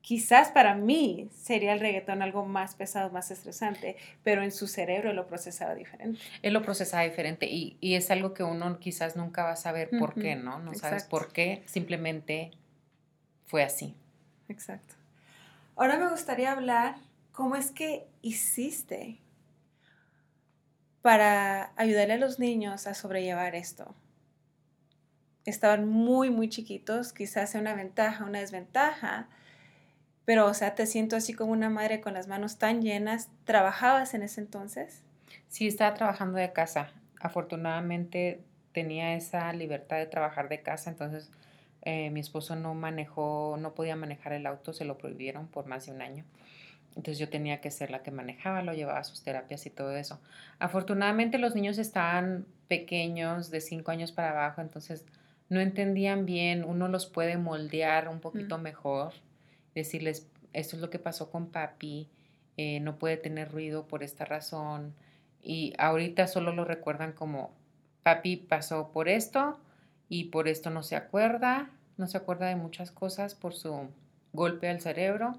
quizás 0.01 0.49
para 0.49 0.75
mí 0.75 1.29
sería 1.31 1.73
el 1.73 1.79
reggaetón 1.79 2.21
algo 2.21 2.45
más 2.45 2.75
pesado, 2.75 3.11
más 3.11 3.29
estresante, 3.31 3.95
pero 4.23 4.41
en 4.41 4.51
su 4.51 4.67
cerebro 4.67 5.13
lo 5.13 5.27
procesaba 5.27 5.75
diferente. 5.75 6.19
Él 6.41 6.53
lo 6.53 6.63
procesaba 6.63 7.03
diferente 7.03 7.45
y, 7.45 7.77
y 7.79 7.95
es 7.95 8.09
algo 8.09 8.33
que 8.33 8.43
uno 8.43 8.79
quizás 8.79 9.15
nunca 9.15 9.43
va 9.43 9.51
a 9.51 9.55
saber 9.55 9.89
por 9.99 10.15
qué, 10.15 10.35
¿no? 10.35 10.59
No 10.59 10.73
sabes 10.73 11.03
por 11.03 11.31
qué, 11.31 11.63
simplemente 11.67 12.51
fue 13.45 13.63
así. 13.63 13.95
Exacto. 14.47 14.95
Ahora 15.75 15.97
me 15.97 16.09
gustaría 16.09 16.51
hablar 16.51 16.95
cómo 17.31 17.55
es 17.55 17.71
que 17.71 18.07
hiciste 18.21 19.19
para 21.09 21.71
ayudarle 21.75 22.13
a 22.13 22.17
los 22.19 22.37
niños 22.37 22.85
a 22.85 22.93
sobrellevar 22.93 23.55
esto. 23.55 23.95
Estaban 25.43 25.89
muy, 25.89 26.29
muy 26.29 26.49
chiquitos, 26.49 27.13
quizás 27.13 27.49
sea 27.49 27.61
una 27.61 27.73
ventaja, 27.73 28.25
una 28.25 28.41
desventaja, 28.41 29.27
pero, 30.25 30.45
o 30.45 30.53
sea, 30.53 30.75
te 30.75 30.85
siento 30.85 31.15
así 31.15 31.33
como 31.33 31.51
una 31.51 31.71
madre 31.71 31.99
con 31.99 32.13
las 32.13 32.27
manos 32.27 32.59
tan 32.59 32.83
llenas. 32.83 33.29
¿Trabajabas 33.43 34.13
en 34.13 34.21
ese 34.21 34.41
entonces? 34.41 35.01
Sí, 35.47 35.65
estaba 35.65 35.95
trabajando 35.95 36.37
de 36.37 36.53
casa. 36.53 36.91
Afortunadamente 37.19 38.43
tenía 38.71 39.15
esa 39.15 39.51
libertad 39.51 39.97
de 39.97 40.05
trabajar 40.05 40.47
de 40.47 40.61
casa, 40.61 40.91
entonces 40.91 41.31
eh, 41.81 42.11
mi 42.11 42.19
esposo 42.19 42.55
no 42.55 42.75
manejó, 42.75 43.57
no 43.59 43.73
podía 43.73 43.95
manejar 43.95 44.33
el 44.33 44.45
auto, 44.45 44.73
se 44.73 44.85
lo 44.85 44.99
prohibieron 44.99 45.47
por 45.47 45.65
más 45.65 45.87
de 45.87 45.91
un 45.91 46.03
año. 46.03 46.23
Entonces 46.95 47.19
yo 47.19 47.29
tenía 47.29 47.61
que 47.61 47.71
ser 47.71 47.91
la 47.91 48.03
que 48.03 48.11
manejaba, 48.11 48.61
lo 48.61 48.73
llevaba 48.73 48.99
a 48.99 49.03
sus 49.03 49.23
terapias 49.23 49.65
y 49.65 49.69
todo 49.69 49.95
eso. 49.95 50.19
Afortunadamente 50.59 51.37
los 51.37 51.55
niños 51.55 51.77
estaban 51.77 52.45
pequeños, 52.67 53.51
de 53.51 53.61
cinco 53.61 53.91
años 53.91 54.11
para 54.11 54.31
abajo, 54.31 54.61
entonces 54.61 55.05
no 55.49 55.59
entendían 55.59 56.25
bien, 56.25 56.63
uno 56.63 56.87
los 56.87 57.07
puede 57.07 57.37
moldear 57.37 58.07
un 58.07 58.19
poquito 58.19 58.57
mejor, 58.57 59.13
decirles, 59.73 60.27
esto 60.53 60.75
es 60.75 60.81
lo 60.81 60.89
que 60.89 60.99
pasó 60.99 61.31
con 61.31 61.47
papi, 61.47 62.07
eh, 62.57 62.79
no 62.79 62.97
puede 62.97 63.17
tener 63.17 63.51
ruido 63.51 63.87
por 63.87 64.03
esta 64.03 64.25
razón, 64.25 64.93
y 65.41 65.73
ahorita 65.79 66.27
solo 66.27 66.53
lo 66.53 66.65
recuerdan 66.65 67.13
como, 67.13 67.51
papi 68.03 68.37
pasó 68.37 68.91
por 68.91 69.09
esto 69.09 69.59
y 70.07 70.25
por 70.25 70.47
esto 70.47 70.69
no 70.69 70.83
se 70.83 70.95
acuerda, 70.95 71.69
no 71.97 72.07
se 72.07 72.17
acuerda 72.17 72.47
de 72.47 72.55
muchas 72.55 72.91
cosas 72.91 73.35
por 73.35 73.53
su 73.53 73.89
golpe 74.33 74.69
al 74.69 74.81
cerebro, 74.81 75.37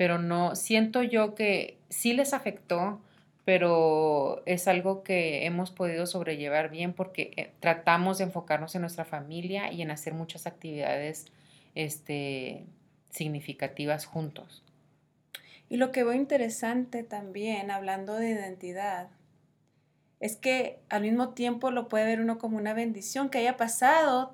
pero 0.00 0.16
no, 0.16 0.56
siento 0.56 1.02
yo 1.02 1.34
que 1.34 1.76
sí 1.90 2.14
les 2.14 2.32
afectó, 2.32 3.02
pero 3.44 4.42
es 4.46 4.66
algo 4.66 5.02
que 5.02 5.44
hemos 5.44 5.72
podido 5.72 6.06
sobrellevar 6.06 6.70
bien 6.70 6.94
porque 6.94 7.32
eh, 7.36 7.52
tratamos 7.60 8.16
de 8.16 8.24
enfocarnos 8.24 8.74
en 8.74 8.80
nuestra 8.80 9.04
familia 9.04 9.70
y 9.70 9.82
en 9.82 9.90
hacer 9.90 10.14
muchas 10.14 10.46
actividades 10.46 11.26
este, 11.74 12.64
significativas 13.10 14.06
juntos. 14.06 14.62
Y 15.68 15.76
lo 15.76 15.92
que 15.92 16.02
veo 16.02 16.14
interesante 16.14 17.02
también, 17.02 17.70
hablando 17.70 18.14
de 18.14 18.30
identidad, 18.30 19.08
es 20.18 20.34
que 20.34 20.78
al 20.88 21.02
mismo 21.02 21.34
tiempo 21.34 21.70
lo 21.70 21.88
puede 21.90 22.06
ver 22.06 22.22
uno 22.22 22.38
como 22.38 22.56
una 22.56 22.72
bendición 22.72 23.28
que 23.28 23.36
haya 23.36 23.58
pasado 23.58 24.32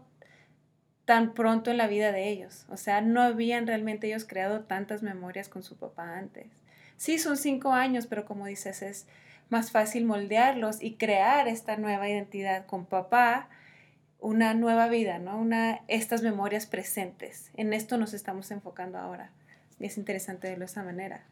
tan 1.07 1.33
pronto 1.35 1.71
en 1.71 1.79
la 1.79 1.87
vida 1.87 2.13
de 2.13 2.29
ellos. 2.29 2.67
O 2.69 2.77
sea, 2.77 3.01
no 3.01 3.23
habían 3.23 3.67
realmente 3.67 4.09
ellos 4.09 4.27
creado 4.27 4.65
tantas 4.65 5.03
memorias 5.03 5.49
con 5.49 5.63
su 5.63 5.77
papá 5.77 6.19
antes. 6.19 6.49
Sí, 6.99 7.19
son 7.19 7.37
cinco 7.37 7.73
años, 7.73 8.07
pero 8.07 8.27
como 8.27 8.47
dices, 8.47 8.83
es 8.83 9.07
más 9.49 9.71
fácil 9.71 10.05
moldearlos 10.05 10.83
y 10.83 10.95
crear 10.95 11.47
esta 11.47 11.77
nueva 11.77 12.09
identidad 12.09 12.67
con 12.67 12.87
papá, 12.87 13.49
una 14.19 14.53
nueva 14.55 14.89
vida, 14.89 15.19
¿no? 15.21 15.39
Una, 15.39 15.83
estas 15.87 16.23
memorias 16.23 16.67
presentes. 16.67 17.51
En 17.55 17.73
esto 17.73 17.99
nos 17.99 18.13
estamos 18.13 18.51
enfocando 18.51 18.99
ahora. 18.99 19.31
Y 19.79 19.87
es 19.87 19.99
interesante 19.99 20.49
verlo 20.49 20.65
de 20.65 20.71
esa 20.73 20.83
manera. 20.83 21.25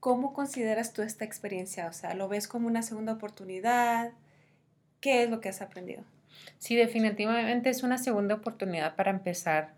¿Cómo 0.00 0.32
consideras 0.32 0.92
tú 0.92 1.02
esta 1.02 1.24
experiencia? 1.24 1.86
O 1.86 1.92
sea, 1.92 2.14
¿lo 2.14 2.28
ves 2.28 2.48
como 2.48 2.66
una 2.66 2.82
segunda 2.82 3.12
oportunidad? 3.12 4.12
¿Qué 5.00 5.22
es 5.22 5.30
lo 5.30 5.40
que 5.40 5.50
has 5.50 5.60
aprendido? 5.62 6.02
Sí, 6.58 6.76
definitivamente 6.76 7.70
es 7.70 7.82
una 7.82 7.98
segunda 7.98 8.34
oportunidad 8.34 8.96
para 8.96 9.10
empezar, 9.10 9.74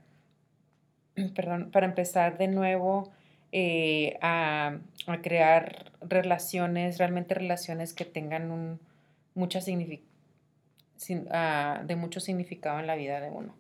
perdón, 1.35 1.71
para 1.71 1.87
empezar 1.87 2.39
de 2.39 2.49
nuevo 2.49 3.13
eh, 3.53 4.19
a, 4.23 4.79
crear 5.23 5.93
relaciones, 6.01 6.99
realmente 6.99 7.35
relaciones 7.35 7.93
que 7.93 8.05
tengan 8.05 8.51
un, 8.51 8.81
mucha 9.35 9.61
ah, 11.31 11.83
de 11.85 11.97
mucho 11.97 12.21
significado 12.21 12.81
en 12.81 12.87
la 12.87 12.97
vida 12.97 13.21
de 13.21 13.31
uno. 13.31 13.55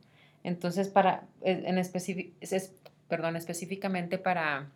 Entonces, 0.45 0.89
para, 0.89 1.25
en 1.43 1.79
es, 1.79 2.73
perdón, 3.09 3.37
específicamente 3.37 4.19
para 4.19 4.71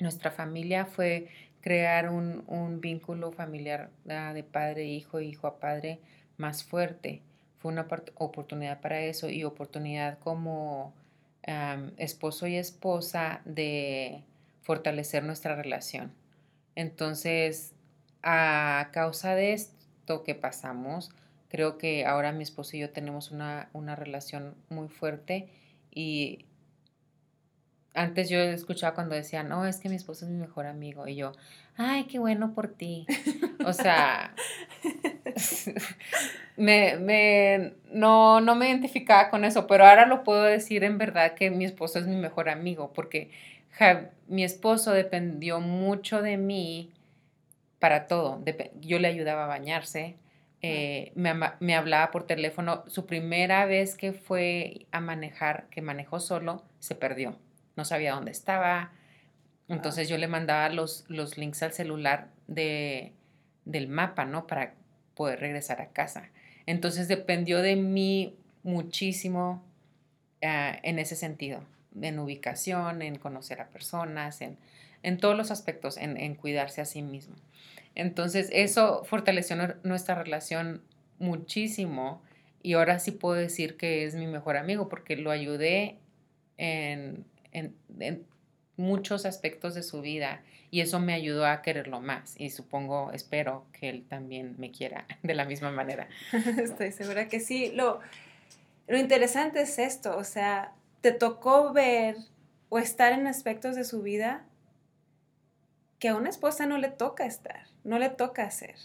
nuestra 0.00 0.30
familia 0.30 0.84
fue 0.84 1.28
crear 1.60 2.10
un, 2.10 2.80
vínculo 2.80 3.32
familiar 3.32 3.90
ah, 4.08 4.32
de 4.32 4.42
padre 4.42 4.82
a 4.82 4.86
hijo, 4.86 5.20
hijo 5.20 5.46
a 5.46 5.58
padre 5.58 6.00
más 6.38 6.64
fuerte. 6.64 7.20
Fue 7.58 7.70
una 7.72 7.86
oportunidad 8.16 8.80
para 8.80 9.00
eso 9.00 9.28
y 9.28 9.44
oportunidad 9.44 10.18
como 10.18 10.94
esposo 11.96 12.46
y 12.46 12.56
esposa 12.56 13.40
de 13.44 14.22
fortalecer 14.62 15.24
nuestra 15.24 15.54
relación. 15.54 16.12
Entonces, 16.74 17.72
a 18.22 18.90
causa 18.92 19.34
de 19.34 19.54
esto 19.54 20.24
que 20.24 20.34
pasamos, 20.34 21.10
creo 21.48 21.78
que 21.78 22.04
ahora 22.04 22.32
mi 22.32 22.42
esposo 22.42 22.76
y 22.76 22.80
yo 22.80 22.90
tenemos 22.90 23.30
una, 23.30 23.70
una 23.72 23.96
relación 23.96 24.54
muy 24.68 24.88
fuerte 24.88 25.48
y 25.90 26.44
antes 27.94 28.28
yo 28.28 28.38
escuchaba 28.38 28.94
cuando 28.94 29.14
decían, 29.14 29.48
no, 29.48 29.66
es 29.66 29.78
que 29.78 29.88
mi 29.88 29.96
esposo 29.96 30.24
es 30.24 30.30
mi 30.30 30.38
mejor 30.38 30.66
amigo. 30.66 31.08
Y 31.08 31.16
yo, 31.16 31.32
ay, 31.76 32.04
qué 32.04 32.18
bueno 32.18 32.54
por 32.54 32.68
ti. 32.68 33.06
O 33.66 33.72
sea, 33.72 34.34
me, 36.56 36.96
me, 36.96 37.74
no, 37.92 38.40
no 38.40 38.54
me 38.54 38.68
identificaba 38.68 39.30
con 39.30 39.44
eso, 39.44 39.66
pero 39.66 39.86
ahora 39.86 40.06
lo 40.06 40.24
puedo 40.24 40.42
decir 40.44 40.84
en 40.84 40.98
verdad 40.98 41.34
que 41.34 41.50
mi 41.50 41.64
esposo 41.64 41.98
es 41.98 42.06
mi 42.06 42.16
mejor 42.16 42.48
amigo, 42.48 42.92
porque 42.92 43.30
mi 44.26 44.44
esposo 44.44 44.92
dependió 44.92 45.60
mucho 45.60 46.22
de 46.22 46.36
mí 46.36 46.90
para 47.78 48.06
todo. 48.06 48.42
yo 48.80 48.98
le 48.98 49.08
ayudaba 49.08 49.44
a 49.44 49.48
bañarse, 49.48 50.16
eh, 50.62 51.12
me, 51.14 51.32
me, 51.60 51.76
hablaba 51.76 52.10
por 52.10 52.26
teléfono. 52.26 52.82
Su 52.88 53.06
primera 53.06 53.64
vez 53.66 53.96
que 53.96 54.12
fue 54.12 54.86
a 54.90 55.00
manejar, 55.00 55.66
que 55.70 55.82
manejó 55.82 56.18
solo, 56.18 56.64
se 56.80 56.96
perdió 56.96 57.36
no 57.78 57.86
sabía 57.86 58.12
dónde 58.12 58.32
estaba. 58.32 58.90
Entonces 59.68 60.08
yo 60.08 60.18
le 60.18 60.28
mandaba 60.28 60.68
los, 60.68 61.04
los 61.08 61.38
links 61.38 61.62
al 61.62 61.72
celular 61.72 62.28
de, 62.48 63.12
del 63.64 63.88
mapa, 63.88 64.24
¿no? 64.26 64.46
Para 64.46 64.74
poder 65.18 65.40
regresar 65.40 65.82
a 65.82 65.88
casa. 65.88 66.30
Entonces 66.64 67.08
dependió 67.08 67.60
de 67.60 67.74
mí 67.74 68.36
muchísimo 68.62 69.64
ah, 70.42 70.78
en 70.84 71.00
ese 71.00 71.16
sentido, 71.16 71.64
en 72.00 72.20
ubicación, 72.20 73.02
en 73.02 73.18
conocer 73.18 73.60
a 73.60 73.68
personas, 73.68 74.40
en, 74.40 74.56
en 75.02 75.18
todos 75.18 75.36
los 75.36 75.50
aspectos, 75.50 75.96
en, 75.96 76.16
en, 76.16 76.36
cuidarse 76.36 76.80
a 76.80 76.84
sí 76.84 77.02
mismo. 77.02 77.34
Entonces 77.96 78.48
eso 78.52 79.02
fortaleció 79.04 79.56
nuestra 79.82 80.14
relación 80.14 80.82
muchísimo 81.18 82.22
y 82.62 82.74
ahora 82.74 83.00
sí 83.00 83.10
puedo 83.10 83.34
decir 83.34 83.76
que 83.76 84.04
es 84.04 84.14
mi 84.14 84.28
mejor 84.28 84.56
amigo 84.56 84.88
porque 84.88 85.16
lo 85.16 85.32
ayudé 85.32 85.98
en 86.58 87.24
en, 87.52 88.26
muchos 88.78 89.26
aspectos 89.26 89.74
de 89.74 89.82
su 89.82 90.00
vida 90.00 90.40
y 90.70 90.80
eso 90.80 91.00
me 91.00 91.12
ayudó 91.12 91.46
a 91.46 91.62
quererlo 91.62 92.00
más 92.00 92.34
y 92.38 92.50
supongo, 92.50 93.10
espero 93.12 93.66
que 93.72 93.88
él 93.88 94.04
también 94.08 94.54
me 94.58 94.70
quiera 94.70 95.04
de 95.22 95.34
la 95.34 95.44
misma 95.44 95.70
manera. 95.70 96.08
Estoy 96.58 96.92
segura 96.92 97.28
que 97.28 97.40
sí. 97.40 97.72
Lo, 97.74 98.00
lo 98.86 98.98
interesante 98.98 99.62
es 99.62 99.78
esto, 99.78 100.16
o 100.16 100.24
sea, 100.24 100.72
te 101.00 101.12
tocó 101.12 101.72
ver 101.72 102.16
o 102.68 102.78
estar 102.78 103.12
en 103.12 103.26
aspectos 103.26 103.76
de 103.76 103.84
su 103.84 104.02
vida 104.02 104.44
que 105.98 106.08
a 106.08 106.16
una 106.16 106.30
esposa 106.30 106.66
no 106.66 106.78
le 106.78 106.88
toca 106.88 107.26
estar, 107.26 107.66
no 107.82 107.98
le 107.98 108.08
toca 108.08 108.44
hacer. 108.44 108.76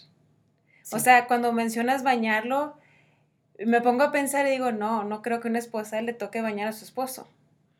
O 0.90 0.98
sea, 0.98 1.26
cuando 1.26 1.52
mencionas 1.52 2.02
bañarlo, 2.02 2.76
me 3.58 3.80
pongo 3.80 4.02
a 4.02 4.12
pensar 4.12 4.46
y 4.46 4.50
digo, 4.50 4.72
no, 4.72 5.04
no 5.04 5.22
creo 5.22 5.40
que 5.40 5.48
una 5.48 5.58
esposa 5.58 6.02
le 6.02 6.12
toque 6.12 6.42
bañar 6.42 6.68
a 6.68 6.72
su 6.72 6.84
esposo 6.84 7.26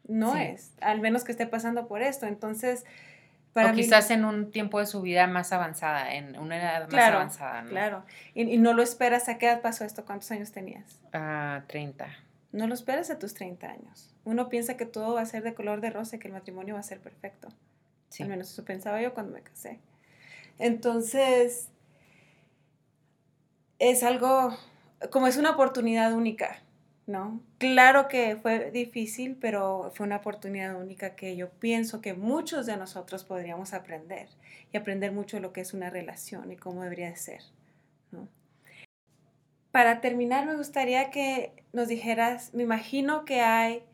no 0.06 0.36
es, 0.36 0.72
al 0.80 1.00
menos 1.00 1.24
que 1.24 1.32
esté 1.32 1.46
pasando 1.46 1.86
por 1.86 2.02
esto. 2.02 2.26
Entonces, 2.26 2.84
para 3.52 3.70
o 3.70 3.74
quizás 3.74 4.10
en 4.10 4.24
un 4.24 4.50
tiempo 4.50 4.80
de 4.80 4.86
su 4.86 5.00
vida 5.00 5.26
más 5.26 5.52
avanzada, 5.52 6.14
en 6.14 6.38
una 6.38 6.56
edad 6.56 6.90
más 6.90 7.12
avanzada. 7.12 7.62
¿no? 7.62 7.70
Claro, 7.70 8.04
y, 8.34 8.58
no 8.58 8.74
lo 8.74 8.82
esperas. 8.82 9.28
¿A 9.28 9.38
qué 9.38 9.46
edad 9.46 9.62
pasó 9.62 9.84
esto? 9.84 10.04
¿Cuántos 10.04 10.30
años 10.30 10.52
tenías? 10.52 11.00
A 11.12 11.62
30. 11.68 12.06
No 12.52 12.66
lo 12.66 12.74
esperas 12.74 13.10
a 13.10 13.18
tus 13.18 13.34
30 13.34 13.66
años. 13.66 14.14
Uno 14.24 14.48
piensa 14.48 14.76
que 14.76 14.86
todo 14.86 15.14
va 15.14 15.22
a 15.22 15.26
ser 15.26 15.42
de 15.42 15.54
color 15.54 15.80
de 15.80 15.90
rosa 15.90 16.16
y 16.16 16.18
que 16.18 16.28
el 16.28 16.34
matrimonio 16.34 16.74
va 16.74 16.80
a 16.80 16.84
ser 16.84 17.00
perfecto. 17.00 17.48
Sí. 18.08 18.22
Al 18.22 18.28
menos 18.28 18.50
eso 18.50 18.64
pensaba 18.64 19.00
yo 19.00 19.14
cuando 19.14 19.32
me 19.32 19.42
casé. 19.42 19.80
Entonces, 20.58 21.70
es 23.78 24.02
algo, 24.02 24.56
como 25.10 25.26
es 25.26 25.36
una 25.36 25.50
oportunidad 25.50 26.12
única 26.12 26.62
¿no? 27.06 27.42
Claro 27.58 28.08
que 28.08 28.36
fue 28.36 28.70
difícil, 28.70 29.36
pero 29.36 29.92
fue 29.94 30.06
una 30.06 30.16
oportunidad 30.16 30.80
única 30.80 31.14
que 31.14 31.36
yo 31.36 31.50
pienso 31.50 32.00
que 32.00 32.14
muchos 32.14 32.66
de 32.66 32.76
nosotros 32.76 33.24
podríamos 33.24 33.74
aprender 33.74 34.28
y 34.72 34.76
aprender 34.76 35.12
mucho 35.12 35.38
lo 35.40 35.52
que 35.52 35.60
es 35.60 35.74
una 35.74 35.90
relación 35.90 36.50
y 36.50 36.56
cómo 36.56 36.82
debería 36.82 37.10
de 37.10 37.16
ser, 37.16 37.42
Para 39.70 40.00
terminar, 40.00 40.46
me 40.46 40.56
gustaría 40.56 41.10
que 41.10 41.64
nos 41.72 41.88
dijeras, 41.88 42.54
me 42.54 42.62
imagino 42.62 43.24
que 43.24 43.40
hay 43.40 43.84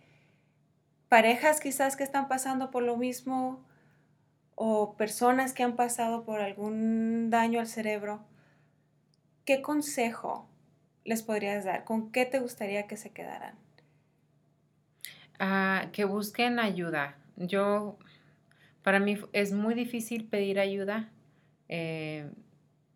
parejas 1.08 1.60
quizás 1.60 1.96
que 1.96 2.04
están 2.04 2.28
pasando 2.28 2.70
por 2.70 2.82
lo 2.82 2.98
mismo 2.98 3.64
o 4.54 4.94
personas 4.98 5.54
que 5.54 5.62
han 5.62 5.76
pasado 5.76 6.24
por 6.24 6.42
algún 6.42 7.30
daño 7.30 7.60
al 7.60 7.66
cerebro. 7.66 8.20
¿Qué 9.46 9.62
consejo 9.62 10.49
les 11.04 11.22
podrías 11.22 11.64
dar? 11.64 11.84
¿Con 11.84 12.12
qué 12.12 12.26
te 12.26 12.40
gustaría 12.40 12.86
que 12.86 12.96
se 12.96 13.10
quedaran? 13.10 13.54
Ah, 15.38 15.88
que 15.92 16.04
busquen 16.04 16.58
ayuda. 16.58 17.16
yo, 17.36 17.98
para 18.82 19.00
mí 19.00 19.18
es 19.32 19.52
muy 19.52 19.74
difícil 19.74 20.26
pedir 20.26 20.60
ayuda. 20.60 21.08
Eh, 21.68 22.30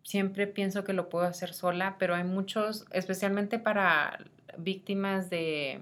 siempre 0.03 0.45
pienso 0.47 0.83
que 0.83 0.93
lo 0.93 1.09
puedo 1.09 1.25
hacer 1.25 1.53
sola, 1.53 1.95
pero 1.97 2.13
hay 2.15 2.23
muchos, 2.23 2.85
especialmente 2.91 3.57
para 3.57 4.19
víctimas 4.57 5.29
de, 5.29 5.81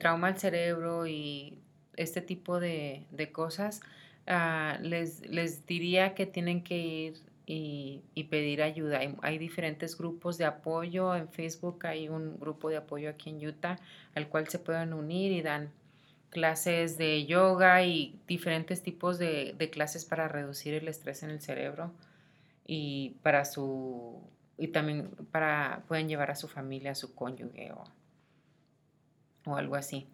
trauma 0.00 0.28
al 0.28 0.38
cerebro 0.38 1.06
y 1.06 1.58
este 1.96 2.20
tipo 2.20 2.60
de, 2.60 3.06
cosas, 3.32 3.80
ah, 4.26 4.78
les, 4.82 5.28
les, 5.28 5.66
diría 5.66 6.14
que 6.14 6.26
tienen 6.26 6.62
que 6.62 6.78
ir 6.78 7.14
y, 7.46 8.24
pedir 8.24 8.60
ayuda. 8.60 9.00
Hay, 9.22 9.38
diferentes 9.38 9.96
grupos 9.96 10.36
de 10.36 10.44
apoyo. 10.44 11.14
En 11.14 11.28
Facebook 11.28 11.86
hay 11.86 12.08
un 12.08 12.38
grupo 12.40 12.68
de 12.68 12.76
apoyo 12.76 13.08
aquí 13.08 13.30
en 13.30 13.46
Utah 13.46 13.78
al 14.14 14.28
cual 14.28 14.48
se 14.48 14.58
pueden 14.58 14.92
unir 14.92 15.30
y 15.30 15.42
dan 15.42 15.70
clases 16.30 16.98
de 16.98 17.24
yoga 17.24 17.84
y 17.84 18.18
diferentes 18.26 18.82
tipos 18.82 19.18
de, 19.18 19.54
clases 19.72 20.04
para 20.04 20.26
reducir 20.26 20.74
el 20.74 20.88
estrés 20.88 21.22
en 21.22 21.30
el 21.30 21.40
cerebro 21.40 21.92
y 22.66 23.16
para 23.22 23.44
su 23.44 24.20
y 24.58 24.68
también 24.68 25.10
para 25.30 25.84
pueden 25.86 26.08
llevar 26.08 26.30
a 26.30 26.34
su 26.34 26.48
familia, 26.48 26.92
a 26.92 26.94
su 26.94 27.14
cónyuge 27.14 27.72
o, 27.72 27.84
o 29.44 29.56
algo 29.56 29.76
así. 29.76 30.08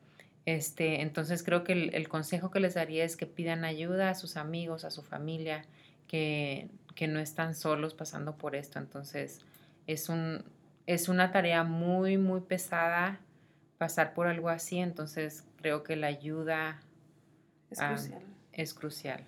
Este, 0.45 1.01
entonces 1.01 1.43
creo 1.45 1.65
que 1.65 1.73
el, 1.73 1.95
el, 1.95 2.09
consejo 2.09 2.51
que 2.51 2.59
les 2.59 2.75
daría 2.75 3.05
es 3.05 3.17
que 3.17 3.27
pidan 3.27 3.65
ayuda 3.65 4.11
a 4.11 4.15
sus 4.17 4.37
amigos, 4.37 4.85
a 4.85 4.91
su 4.91 5.03
familia, 5.03 5.65
que 6.09 6.69
que 6.95 7.09
no 7.09 7.19
están 7.19 7.55
solos 7.55 7.95
pasando 7.95 8.37
por 8.37 8.55
esto. 8.55 8.79
Entonces, 8.79 9.41
es, 9.87 10.09
un, 10.09 10.45
es 10.87 11.09
una 11.09 11.33
tarea 11.33 11.65
muy, 11.65 12.19
muy 12.19 12.41
pesada 12.41 13.21
pasar 13.79 14.15
por 14.15 14.27
algo 14.27 14.49
así. 14.49 14.79
Entonces, 14.79 15.45
creo 15.57 15.83
que 15.83 15.97
la 15.97 16.09
ayuda 16.09 16.81
es, 17.71 17.79
crucial. 17.81 18.23
es 18.53 18.75
crucial. 18.75 19.25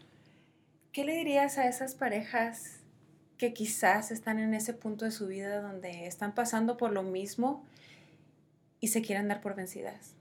¿Qué 0.93 1.05
le 1.05 1.17
dirías 1.17 1.59
a 1.59 1.67
esas 1.67 1.95
parejas 1.95 2.81
que 3.37 3.53
quizás 3.53 4.11
están 4.11 4.39
en 4.39 4.55
ese 4.55 4.75
punto 4.75 5.05
de 5.05 5.11
su 5.11 5.27
vida 5.27 5.61
donde 5.61 6.07
están 6.07 6.35
pasando 6.35 6.77
por 6.77 6.93
lo 6.93 7.03
mismo 7.03 7.65
y 8.81 8.89
se 8.89 9.03
quieren 9.03 9.29
dar 9.29 9.41
por 9.41 9.57
vencidas? 9.57 10.15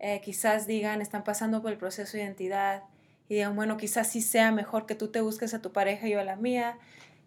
Eh, 0.00 0.20
quizás 0.22 0.66
digan, 0.66 1.02
están 1.02 1.24
pasando 1.24 1.60
por 1.60 1.70
el 1.70 1.78
proceso 1.78 2.16
de 2.16 2.24
identidad, 2.24 2.82
y 3.30 3.34
digan, 3.34 3.54
bueno, 3.54 3.76
quizás 3.76 4.10
sí 4.10 4.22
sea 4.22 4.50
mejor 4.50 4.86
que 4.86 4.96
tú 4.96 5.06
te 5.06 5.20
busques 5.20 5.54
a 5.54 5.62
tu 5.62 5.72
pareja 5.72 6.08
y 6.08 6.10
yo 6.10 6.20
a 6.20 6.24
la 6.24 6.34
mía, 6.34 6.78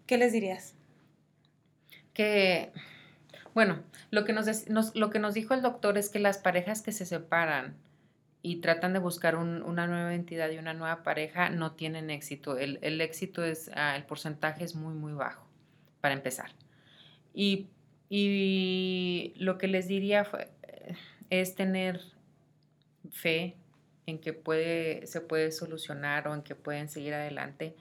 ¿qué 0.05 0.17
les 0.17 0.33
dirías? 0.33 0.75
Que, 2.13 2.73
bueno, 3.53 3.81
lo 4.11 4.25
que 4.25 4.33
nos, 4.33 4.45
lo 4.67 5.09
que 5.09 5.19
nos 5.19 5.33
dijo 5.33 5.53
el 5.53 5.61
doctor 5.61 5.97
es 5.97 6.09
que 6.09 6.19
las 6.19 6.39
parejas 6.39 6.81
que 6.81 6.91
se 6.91 7.05
separan 7.05 7.77
y 8.41 8.57
tratan 8.57 8.91
de 8.91 8.99
buscar 8.99 9.37
una 9.37 9.87
nueva 9.87 10.13
entidad 10.13 10.51
y 10.51 10.57
una 10.57 10.73
nueva 10.73 11.03
pareja 11.03 11.49
no 11.49 11.71
tienen 11.71 12.09
éxito. 12.09 12.57
El, 12.57 12.99
éxito 12.99 13.45
es, 13.45 13.71
ah, 13.73 13.95
el 13.95 14.03
porcentaje 14.03 14.65
es 14.65 14.75
muy, 14.75 14.93
muy 14.93 15.13
bajo, 15.13 15.47
para 16.01 16.15
empezar. 16.15 16.51
Y, 17.33 17.69
y 18.09 19.35
lo 19.37 19.57
que 19.57 19.69
les 19.69 19.87
diría 19.87 20.25
fue, 20.25 20.49
es 21.29 21.55
tener 21.55 22.01
fe, 23.09 23.55
en 24.05 24.19
que 24.19 24.33
puede, 24.33 25.07
se 25.07 25.21
puede 25.21 25.51
solucionar 25.51 26.27
o 26.27 26.33
en 26.33 26.41
que 26.41 26.55
pueden 26.55 26.89
seguir 26.89 27.13
adelante. 27.13 27.75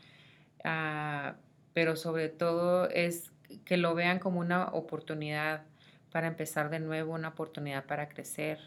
Ah, 0.64 1.36
pero 1.72 1.96
sobre 1.96 2.28
todo 2.28 2.88
es 2.88 3.30
que 3.64 3.76
lo 3.76 3.94
vean 3.94 4.18
como 4.18 4.40
una 4.40 4.68
oportunidad 4.68 5.64
para 6.10 6.26
empezar 6.26 6.70
de 6.70 6.78
nuevo, 6.78 7.14
una 7.14 7.28
oportunidad 7.28 7.86
para 7.86 8.08
crecer. 8.08 8.58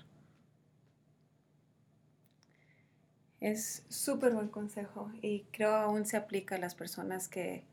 Es 3.39 3.84
súper 3.89 4.34
buen 4.34 4.48
consejo 4.48 5.12
y 5.22 5.41
creo 5.52 5.76
aún 5.76 6.06
se 6.06 6.18
aplica 6.18 6.56
a 6.56 6.58
las 6.58 6.74
personas 6.74 7.28
que 7.28 7.63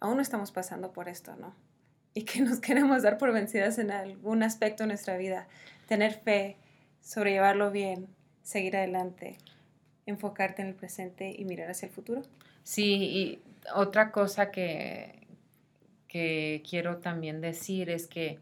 aún 0.00 0.16
no 0.16 0.22
estamos 0.22 0.52
pasando 0.52 0.92
por 0.92 1.08
esto, 1.08 1.34
¿no? 1.36 1.54
Y 2.12 2.24
que 2.24 2.42
nos 2.42 2.60
queremos 2.60 3.02
dar 3.02 3.16
por 3.16 3.32
vencidas 3.32 3.78
en 3.78 3.90
algún 3.90 4.42
aspecto 4.42 4.82
de 4.82 4.88
nuestra 4.88 5.16
vida. 5.16 5.48
Tener 5.86 6.14
fe, 6.20 6.56
sobrellevarlo 7.00 7.70
bien, 7.70 8.08
seguir 8.46 8.76
adelante, 8.76 9.38
enfocarte 10.06 10.62
en 10.62 10.68
el 10.68 10.74
presente 10.74 11.34
y 11.36 11.44
mirar 11.44 11.68
hacia 11.68 11.86
el 11.86 11.92
futuro. 11.92 12.22
Sí, 12.62 12.94
y 12.94 13.42
otra 13.74 14.12
cosa 14.12 14.52
que, 14.52 15.26
que 16.06 16.62
quiero 16.68 16.98
también 16.98 17.40
decir 17.40 17.90
es 17.90 18.06
que 18.06 18.38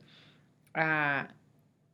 ah, 0.75 1.29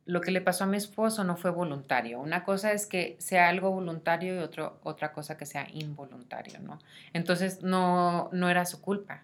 lo 0.05 0.19
que 0.19 0.31
le 0.31 0.41
pasó 0.41 0.65
a 0.65 0.67
mi 0.67 0.75
esposo 0.75 1.23
no 1.23 1.37
fue 1.37 1.51
voluntario. 1.51 2.19
Una 2.19 2.43
cosa 2.43 2.73
es 2.73 2.85
que 2.85 3.15
sea 3.17 3.47
algo 3.47 3.71
voluntario 3.71 4.35
y 4.35 4.39
otro, 4.39 4.77
otra 4.83 5.13
cosa 5.13 5.37
que 5.37 5.45
sea 5.45 5.65
involuntario, 5.71 6.59
¿no? 6.59 6.79
Entonces 7.13 7.63
no, 7.63 8.29
no 8.33 8.49
era 8.49 8.65
su 8.65 8.81
culpa. 8.81 9.23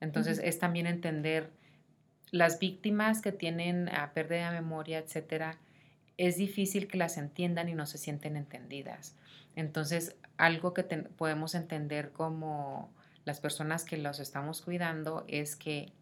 Entonces 0.00 0.40
es 0.44 0.60
también 0.60 0.86
entender 0.86 1.50
las 2.30 2.60
víctimas 2.60 3.22
que 3.22 3.32
tienen 3.32 3.88
a 3.88 4.12
pérdida 4.12 4.52
de 4.52 4.60
memoria, 4.60 4.98
etcétera, 4.98 5.58
es 6.18 6.36
difícil 6.36 6.88
que 6.88 6.98
las 6.98 7.16
entiendan 7.16 7.68
y 7.68 7.74
no 7.74 7.86
se 7.86 7.96
sienten 7.96 8.36
entendidas. 8.36 9.14
Entonces, 9.56 10.16
algo 10.36 10.74
que 10.74 10.82
podemos 10.82 11.54
entender 11.54 12.12
como 12.12 12.92
las 13.24 13.40
personas 13.40 13.84
que 13.84 13.96
los 13.96 14.18
estamos 14.18 14.60
cuidando 14.60 15.24
es 15.28 15.56
que, 15.56 15.92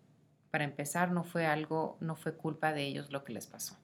para 0.50 0.64
empezar, 0.64 1.12
no 1.12 1.22
fue 1.22 1.46
algo, 1.46 1.98
no 2.00 2.16
fue 2.16 2.35
culpa 2.35 2.72
de 2.72 2.85
ellos 2.85 3.12
lo 3.12 3.24
que 3.24 3.35
les 3.35 3.46
pasó. 3.46 3.76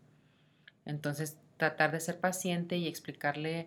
Entonces, 0.87 1.37
tratar 1.59 1.93
de 1.93 2.01
ser 2.01 2.19
paciente 2.19 2.77
y 2.77 2.89
explicarle 2.89 3.67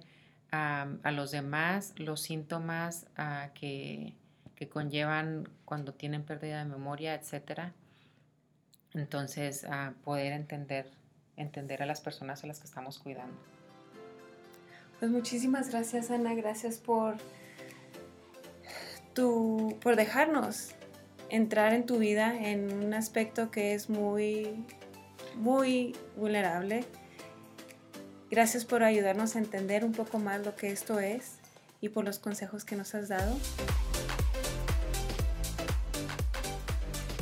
a, 0.52 0.88
los 1.12 1.32
demás 1.32 1.94
los 1.98 2.22
síntomas 2.22 3.08
ah, 3.16 3.50
que, 3.54 4.16
conllevan 4.72 5.48
cuando 5.66 5.94
tienen 5.94 6.24
pérdida 6.24 6.60
de 6.60 6.66
memoria, 6.66 7.14
etc. 7.14 7.74
Entonces, 8.94 9.66
ah, 9.70 9.94
poder 10.04 10.34
entender 10.34 10.90
entender 11.38 11.84
a 11.84 11.86
las 11.86 12.02
personas 12.02 12.44
a 12.44 12.48
las 12.48 12.60
que 12.60 12.66
estamos 12.66 13.00
cuidando. 13.00 13.36
Pues 15.00 15.12
muchísimas 15.12 15.70
gracias 15.70 16.10
Ana, 16.12 16.34
gracias 16.34 16.78
por 16.78 17.18
tu, 19.14 19.78
por 19.82 19.96
dejarnos 19.96 20.72
entrar 21.30 21.74
en 21.74 21.86
tu 21.86 21.98
vida 21.98 22.36
en 22.36 22.72
un 22.72 22.94
aspecto 22.94 23.52
que 23.52 23.74
es 23.74 23.90
muy, 23.90 24.66
muy 25.36 25.96
vulnerable. 26.16 26.86
Gracias 28.30 28.66
por 28.66 28.84
ayudarnos 28.84 29.36
a 29.36 29.40
entender 29.40 29.84
un 29.84 29.92
poco 29.92 30.20
más 30.20 30.46
lo 30.46 30.56
que 30.56 30.72
esto 30.72 31.00
es 31.00 31.40
y 31.82 31.90
por 31.90 32.06
los 32.06 32.20
consejos 32.20 32.66
que 32.66 32.76
nos 32.76 32.96
has 32.96 33.10
dado. 33.10 33.36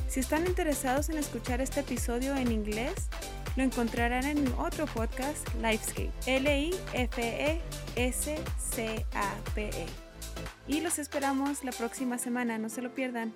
Si 0.08 0.20
están 0.20 0.46
interesados 0.46 1.10
en 1.10 1.18
escuchar 1.18 1.60
este 1.60 1.80
episodio 1.80 2.36
en 2.36 2.52
inglés, 2.52 3.10
lo 3.56 3.64
encontrarán 3.64 4.26
en 4.26 4.48
otro 4.54 4.86
podcast, 4.86 5.48
Lifescape. 5.56 6.12
L-I-F-E-S-C-A-P-E. 6.26 7.06
Y 10.68 10.82
los 10.82 11.00
esperamos 11.00 11.64
la 11.64 11.72
próxima 11.72 12.18
semana, 12.18 12.58
no 12.58 12.70
se 12.70 12.82
lo 12.82 12.94
pierdan. 12.96 13.34